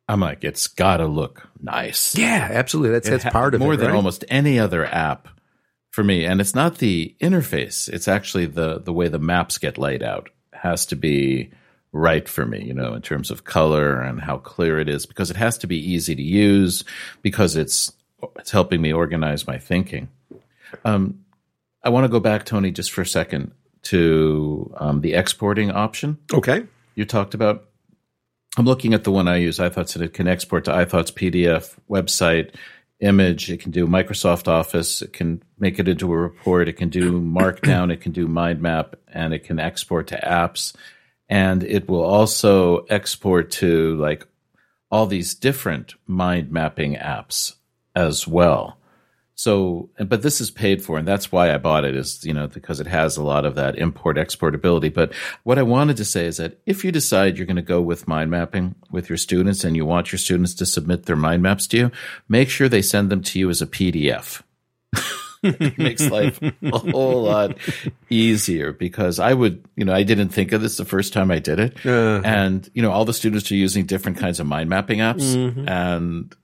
[0.07, 2.15] I'm like, it's got to look nice.
[2.15, 2.91] Yeah, absolutely.
[2.91, 3.95] That's It that's ha- part of more it, than right?
[3.95, 5.27] almost any other app
[5.97, 6.25] for me.
[6.25, 10.29] And it's not the interface; it's actually the the way the maps get laid out
[10.53, 11.49] has to be
[11.91, 12.63] right for me.
[12.63, 15.65] You know, in terms of color and how clear it is, because it has to
[15.65, 16.83] be easy to use,
[17.23, 17.91] because it's
[18.35, 20.09] it's helping me organize my thinking.
[20.85, 21.25] Um,
[21.83, 23.53] I want to go back, Tony, just for a second
[23.89, 26.65] to um, the exporting option Okay.
[26.93, 27.63] you talked about.
[28.55, 31.75] I'm looking at the one I use, iThoughts, and it can export to iThoughts PDF,
[31.89, 32.53] website,
[32.99, 33.49] image.
[33.49, 35.01] It can do Microsoft Office.
[35.01, 36.67] It can make it into a report.
[36.67, 37.91] It can do Markdown.
[37.91, 40.75] it can do mind map, and it can export to apps.
[41.29, 44.27] And it will also export to like
[44.89, 47.55] all these different mind mapping apps
[47.95, 48.76] as well.
[49.39, 51.95] So, but this is paid for, and that's why I bought it.
[51.95, 54.89] Is you know because it has a lot of that import export ability.
[54.89, 55.13] But
[55.43, 58.07] what I wanted to say is that if you decide you're going to go with
[58.07, 61.67] mind mapping with your students, and you want your students to submit their mind maps
[61.67, 61.91] to you,
[62.27, 64.41] make sure they send them to you as a PDF.
[65.43, 67.55] it makes life a whole lot
[68.09, 71.37] easier because I would, you know, I didn't think of this the first time I
[71.37, 74.67] did it, Uh, and you know, all the students are using different kinds of mind
[74.71, 75.69] mapping apps, Mhm.
[75.69, 76.35] and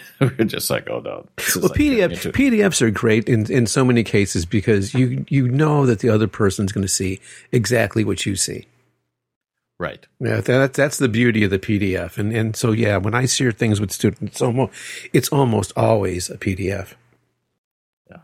[0.20, 4.02] we're just like, oh no, well, like PDF, PDFs are great in, in so many
[4.04, 7.20] cases because you you know that the other person's going to see
[7.52, 8.66] exactly what you see.
[9.78, 10.06] right?
[10.20, 12.18] Yeah, that, that's the beauty of the PDF.
[12.18, 14.72] And and so yeah, when I share things with students, it's almost
[15.12, 16.94] it's almost always a PDF.
[18.10, 18.22] Yeah,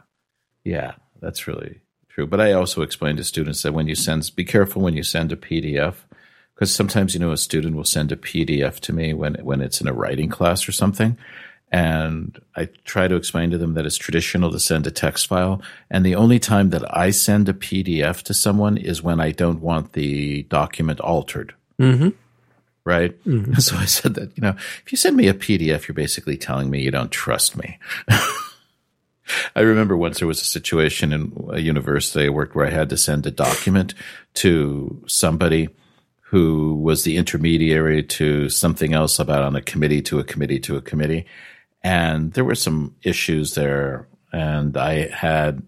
[0.65, 2.27] Yeah, that's really true.
[2.27, 5.33] But I also explain to students that when you send, be careful when you send
[5.33, 5.97] a PDF,
[6.63, 9.81] because sometimes you know a student will send a PDF to me when when it's
[9.81, 11.19] in a writing class or something,
[11.73, 15.61] And I try to explain to them that it's traditional to send a text file.
[15.91, 19.61] And the only time that I send a PDF to someone is when I don't
[19.61, 21.53] want the document altered.
[21.81, 22.11] Mm-hmm.
[22.85, 23.19] Right.
[23.59, 24.55] So I said that, you know,
[24.85, 27.81] if you send me a PDF, you're basically telling me you don't trust me.
[29.57, 32.91] I remember once there was a situation in a university I worked where I had
[32.91, 33.95] to send a document
[34.35, 35.69] to somebody
[36.33, 40.77] who was the intermediary to something else about on a committee to a committee to
[40.77, 41.27] a committee.
[41.83, 44.09] And there were some issues there.
[44.33, 45.63] And I had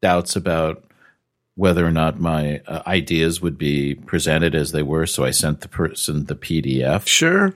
[0.00, 0.82] doubts about
[1.56, 5.04] whether or not my uh, ideas would be presented as they were.
[5.04, 7.06] So I sent the person the PDF.
[7.06, 7.52] Sure.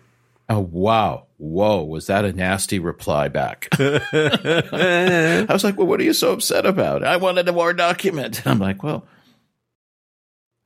[0.51, 1.24] Oh, wow.
[1.39, 1.82] Whoa.
[1.84, 3.66] Was that a nasty reply back?
[3.78, 7.03] I was like, well, what are you so upset about?
[7.03, 8.47] I wanted a more document.
[8.47, 9.07] I'm like, well,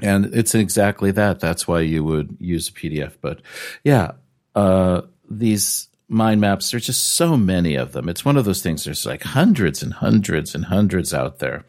[0.03, 1.41] and it's exactly that.
[1.41, 3.13] That's why you would use a PDF.
[3.21, 3.41] But
[3.85, 4.13] yeah,
[4.55, 8.09] uh, these mind maps, there's just so many of them.
[8.09, 8.85] It's one of those things.
[8.85, 11.65] There's like hundreds and hundreds and hundreds out there.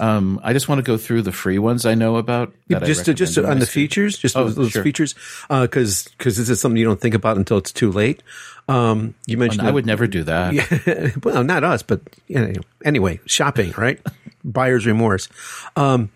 [0.00, 2.54] Um, I just want to go through the free ones I know about.
[2.74, 4.82] I just to, just to, on the features, just Oh, those, those sure.
[4.82, 5.14] features,
[5.48, 8.22] because because this is something you don't think about until it's too late.
[8.66, 10.54] Um, you mentioned I would never do that.
[10.54, 12.52] Yeah, well, not us, but you know,
[12.82, 14.00] anyway, shopping, right?
[14.44, 15.28] Buyer's remorse.
[15.76, 16.10] Um,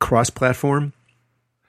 [0.00, 0.92] f- cross-platform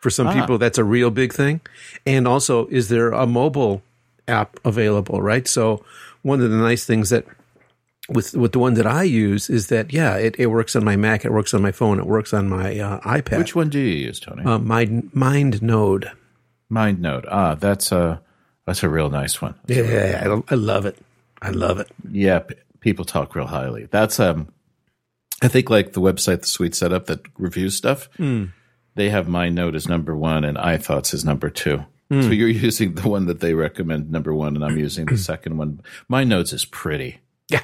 [0.01, 0.33] for some Ah.
[0.33, 1.61] people, that's a real big thing.
[2.05, 3.81] And also, is there a mobile
[4.27, 5.21] app available?
[5.21, 5.47] Right.
[5.47, 5.83] So,
[6.21, 7.25] one of the nice things that
[8.09, 10.95] with with the one that I use is that yeah, it, it works on my
[10.95, 13.37] Mac, it works on my phone, it works on my uh, iPad.
[13.37, 14.43] Which one do you use, Tony?
[14.43, 16.09] uh, Mind Mind Node.
[16.71, 17.25] MindNode.
[17.29, 18.21] Ah, that's a
[18.65, 19.55] that's a real nice one.
[19.67, 20.97] Yeah, I, I love it.
[21.41, 21.89] I love it.
[22.11, 23.87] Yeah, p- people talk real highly.
[23.91, 24.47] That's um,
[25.41, 28.09] I think like the website, the Sweet Setup that reviews stuff.
[28.17, 28.45] Hmm.
[28.95, 31.85] They have MindNode as number one and iThoughts as number two.
[32.11, 32.33] So hmm.
[32.33, 35.81] you're using the one that they recommend number one, and I'm using the second one.
[36.09, 37.19] MindNode's is pretty.
[37.47, 37.61] Yeah.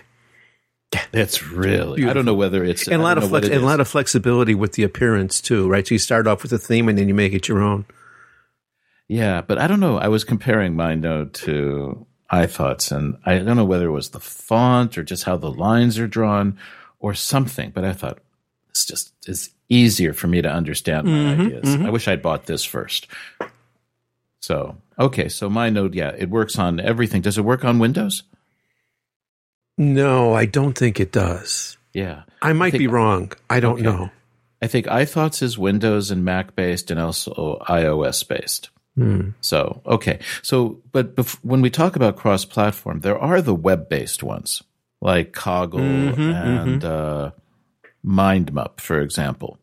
[1.12, 2.06] It's really.
[2.06, 4.56] I don't know whether it's and a lot of flex, and a lot of flexibility
[4.56, 5.86] with the appearance too, right?
[5.86, 7.86] So you start off with a theme and then you make it your own.
[9.08, 9.98] Yeah, but I don't know.
[9.98, 14.98] I was comparing MindNode to iThoughts, and I don't know whether it was the font
[14.98, 16.58] or just how the lines are drawn
[17.06, 17.70] or something.
[17.70, 18.18] But I thought
[18.72, 21.62] it's just is easier for me to understand my mm-hmm, ideas.
[21.64, 21.92] I mm-hmm.
[21.92, 23.06] wish I'd bought this first.
[24.40, 27.22] So okay, so MindNode, yeah, it works on everything.
[27.22, 28.24] Does it work on Windows?
[29.78, 31.78] No, I don't think it does.
[31.94, 33.32] Yeah, I might think- be wrong.
[33.52, 33.84] I don't Okay.
[33.84, 34.10] know.
[34.64, 38.72] I think iThoughts is Windows and Mac based, and also iOS based.
[38.96, 39.30] Hmm.
[39.42, 44.64] So okay, so but bef- when we talk about cross-platform, there are the web-based ones
[45.06, 45.80] like Coggle
[46.18, 47.32] and uh,
[48.04, 49.60] MindMup, for example.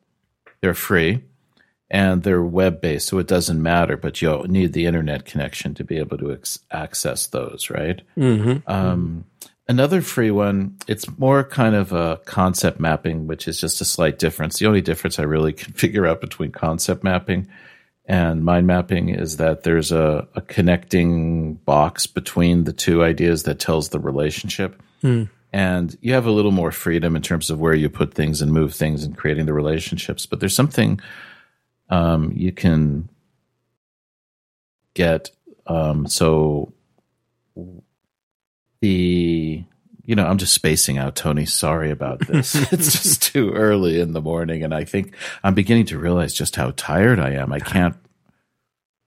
[0.61, 1.25] They're free
[1.91, 3.97] and they're web-based, so it doesn't matter.
[3.97, 8.01] But you need the internet connection to be able to ex- access those, right?
[8.69, 9.25] Um,
[9.67, 14.21] another free one, it's more kind of a concept mapping, which is just a slight
[14.21, 14.61] difference.
[14.61, 17.49] The only difference I really can figure out between concept mapping
[18.05, 23.59] and mind mapping is that there's a, a connecting box between the two ideas that
[23.59, 24.81] tells the relationship.
[25.53, 28.53] And you have a little more freedom in terms of where you put things and
[28.53, 30.25] move things and creating the relationships.
[30.25, 31.01] But there's something
[31.91, 33.09] um, you can
[34.95, 35.31] get.
[35.67, 36.73] Um, so
[38.81, 39.65] the
[40.05, 41.47] you know i'm just spacing out tony.
[41.47, 42.55] Sorry about this.
[42.73, 46.57] It's just too early in the morning and i think i'm beginning to realize just
[46.57, 47.53] how tired i am.
[47.53, 47.97] I can't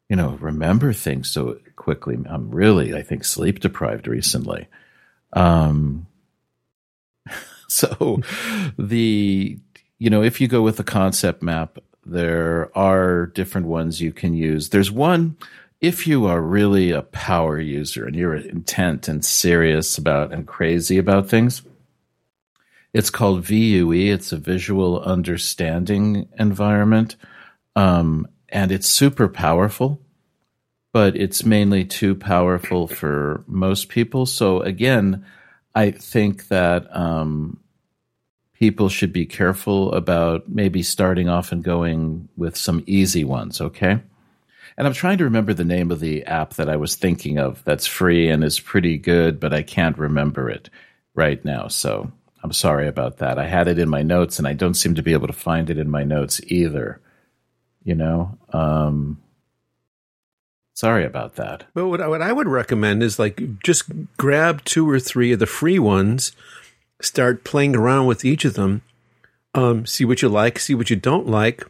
[0.09, 2.17] you know remember things so quickly.
[2.27, 4.67] I'm really i think sleep deprived recently
[5.35, 6.07] um
[7.67, 8.19] so
[8.77, 9.59] the
[9.99, 14.33] you know if you go with the concept map there are different ones you can
[14.33, 15.35] use there's one
[15.81, 20.97] if you are really a power user and you're intent and serious about and crazy
[20.97, 21.61] about things,
[22.93, 24.11] it's called VUE.
[24.13, 27.17] It's a visual understanding environment.
[27.75, 29.99] Um, and it's super powerful,
[30.95, 34.25] but it's mainly too powerful for most people.
[34.25, 35.25] So again,
[35.75, 37.59] I think that, um,
[38.53, 43.59] people should be careful about maybe starting off and going with some easy ones.
[43.59, 43.99] Okay.
[44.77, 47.61] And I'm trying to remember the name of the app that I was thinking of
[47.65, 50.69] that's free and is pretty good, but I can't remember it
[51.13, 51.67] right now.
[51.67, 52.09] So
[52.41, 53.37] I'm sorry about that.
[53.37, 55.69] I had it in my notes and I don't seem to be able to find
[55.69, 57.01] it in my notes either.
[57.83, 58.37] You know?
[58.53, 59.21] Um,
[60.75, 61.65] sorry about that.
[61.73, 63.85] But what I, what I would recommend is like just
[64.17, 66.33] grab two or three of the free ones,
[67.01, 68.83] start playing around with each of them,
[69.55, 71.65] um, see what you like, see what you don't like,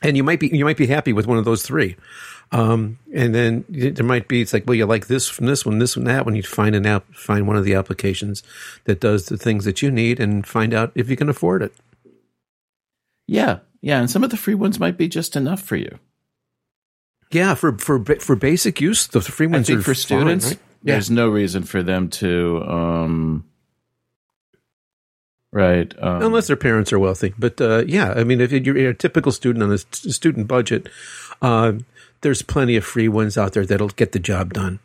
[0.00, 1.96] and you might be you might be happy with one of those three.
[2.52, 5.78] Um, and then there might be it's like, well, you like this from this one,
[5.78, 6.36] this one, that one.
[6.36, 8.42] You find an app, find one of the applications
[8.84, 11.74] that does the things that you need, and find out if you can afford it.
[13.26, 15.98] Yeah, yeah, and some of the free ones might be just enough for you.
[17.32, 20.46] Yeah, for for for basic use, the free ones are for fine, students.
[20.46, 20.58] right?
[20.84, 20.94] Yeah.
[20.94, 23.44] There's no reason for them to, um,
[25.52, 25.92] right?
[25.98, 27.32] Um, unless their parents are wealthy.
[27.38, 30.88] But uh, yeah, I mean, if you're a typical student on a student budget,
[31.40, 31.74] uh,
[32.20, 34.80] there's plenty of free ones out there that'll get the job done.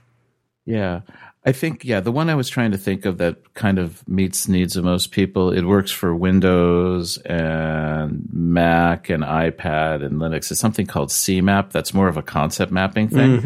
[0.65, 1.01] Yeah.
[1.47, 4.49] I think, yeah, the one I was trying to think of that kind of meets
[4.49, 10.51] needs of most people, it works for Windows and Mac and iPad and Linux.
[10.51, 11.71] It's something called CMAP.
[11.71, 13.39] That's more of a concept mapping thing,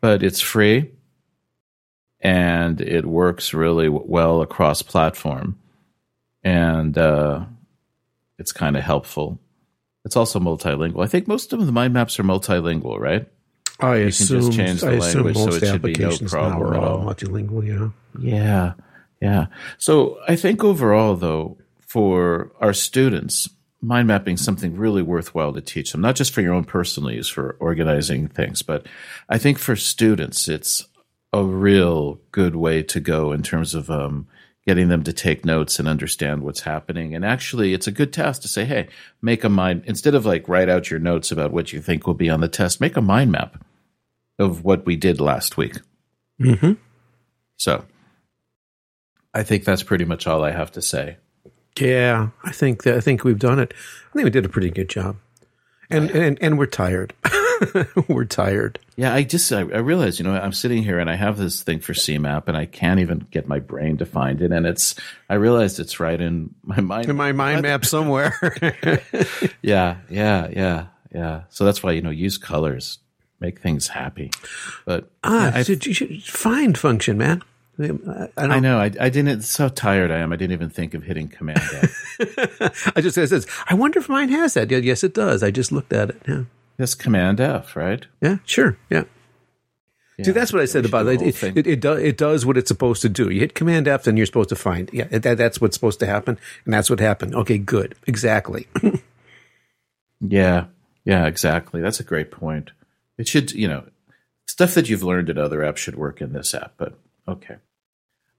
[0.00, 0.90] but it's free
[2.20, 5.58] and it works really well across platform.
[6.42, 7.44] And uh,
[8.38, 9.38] it's kind of helpful.
[10.06, 11.04] It's also multilingual.
[11.04, 13.28] I think most of the mind maps are multilingual, right?
[13.92, 16.06] I can assume, just change the I assume language, so most it should be no
[16.06, 17.14] applications now problem are at all all.
[17.14, 17.66] multilingual.
[17.66, 17.90] Yeah.
[18.18, 18.72] Yeah,
[19.20, 19.46] yeah.
[19.78, 23.48] So I think overall, though, for our students,
[23.80, 27.10] mind mapping is something really worthwhile to teach them, not just for your own personal
[27.10, 28.86] use for organizing things, but
[29.28, 30.86] I think for students, it's
[31.32, 34.28] a real good way to go in terms of um,
[34.66, 37.14] getting them to take notes and understand what's happening.
[37.14, 38.88] And actually, it's a good task to say, hey,
[39.20, 42.14] make a mind, instead of like write out your notes about what you think will
[42.14, 43.63] be on the test, make a mind map
[44.38, 45.76] of what we did last week.
[46.38, 46.72] hmm
[47.56, 47.84] So
[49.32, 51.16] I think that's pretty much all I have to say.
[51.78, 53.74] Yeah, I think that I think we've done it.
[54.10, 55.16] I think we did a pretty good job,
[55.90, 57.14] and and and we're tired.
[58.08, 58.78] we're tired.
[58.96, 61.62] Yeah, I just I, I realize, you know, I'm sitting here and I have this
[61.62, 64.94] thing for CMAP and I can't even get my brain to find it and it's
[65.28, 67.08] I realized it's right in my mind.
[67.08, 68.34] In my mind map somewhere.
[69.62, 71.42] Yeah, yeah, yeah, yeah.
[71.48, 72.98] So that's why, you know, use colors.
[73.44, 74.30] Make things happy.
[74.84, 77.42] But ah, I, should, you should find function, man.
[77.78, 80.32] I, I know I, I didn't so tired I am.
[80.32, 82.92] I didn't even think of hitting command F.
[82.96, 83.46] I just says this.
[83.68, 84.70] I wonder if mine has that.
[84.70, 85.42] Yes, it does.
[85.42, 86.22] I just looked at it.
[86.26, 86.44] Yeah,
[86.78, 88.06] Just command F, right?
[88.22, 88.78] yeah, sure.
[88.88, 89.04] Yeah.
[90.22, 91.20] See, that's what I said about it.
[91.20, 93.30] It, it, it, does, it does what it's supposed to do.
[93.30, 94.88] You hit Command F, then you're supposed to find.
[94.92, 97.34] Yeah, that, that's what's supposed to happen, and that's what happened.
[97.34, 98.68] Okay, good, exactly.
[100.26, 100.66] Yeah,
[101.04, 101.80] yeah, exactly.
[101.80, 102.70] That's a great point.
[103.18, 103.84] It should, you know,
[104.46, 106.98] stuff that you've learned in other apps should work in this app, but
[107.28, 107.56] okay.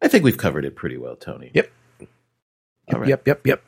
[0.02, 1.52] I think we've covered it pretty well, Tony.
[1.54, 1.72] Yep.
[2.94, 3.10] All right.
[3.10, 3.64] Yep, yep, yep.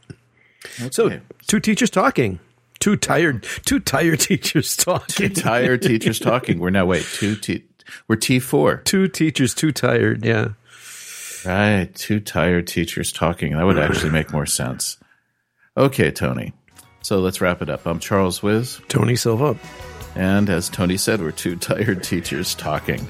[0.92, 2.40] So, two teachers talking.
[2.80, 5.30] Two tired, two tired teachers talking.
[5.30, 6.60] Two tired teachers talking.
[6.60, 7.64] We're now wait two T.
[8.08, 8.78] We're T four.
[8.78, 10.24] two teachers, too tired.
[10.26, 10.50] Yeah.
[11.46, 13.54] Right, two tired teachers talking.
[13.56, 14.98] That would actually make more sense.
[15.76, 16.54] Okay, Tony.
[17.02, 17.86] So let's wrap it up.
[17.86, 19.58] I'm Charles Wiz, Tony Silva.
[20.18, 23.08] And as Tony said, we're two tired teachers talking.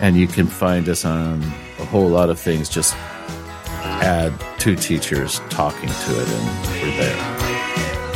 [0.00, 1.42] And you can find us on
[1.78, 2.68] a whole lot of things.
[2.68, 7.32] Just add two teachers talking to it, and we're there.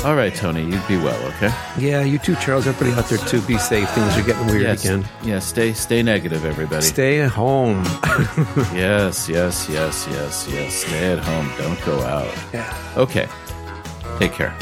[0.05, 1.53] All right, Tony, you be well, okay?
[1.79, 2.66] Yeah, you too, Charles.
[2.66, 3.41] Everybody out there too.
[3.43, 3.89] Be safe.
[3.91, 4.85] Things are getting weird Yes.
[4.85, 5.07] again.
[5.23, 6.83] Yeah, stay stay negative, everybody.
[6.83, 7.83] Stay at home.
[8.75, 10.75] Yes, yes, yes, yes, yes.
[10.75, 11.51] Stay at home.
[11.59, 12.33] Don't go out.
[12.53, 12.95] yeah.
[12.97, 13.27] Okay.
[14.18, 14.57] Take care.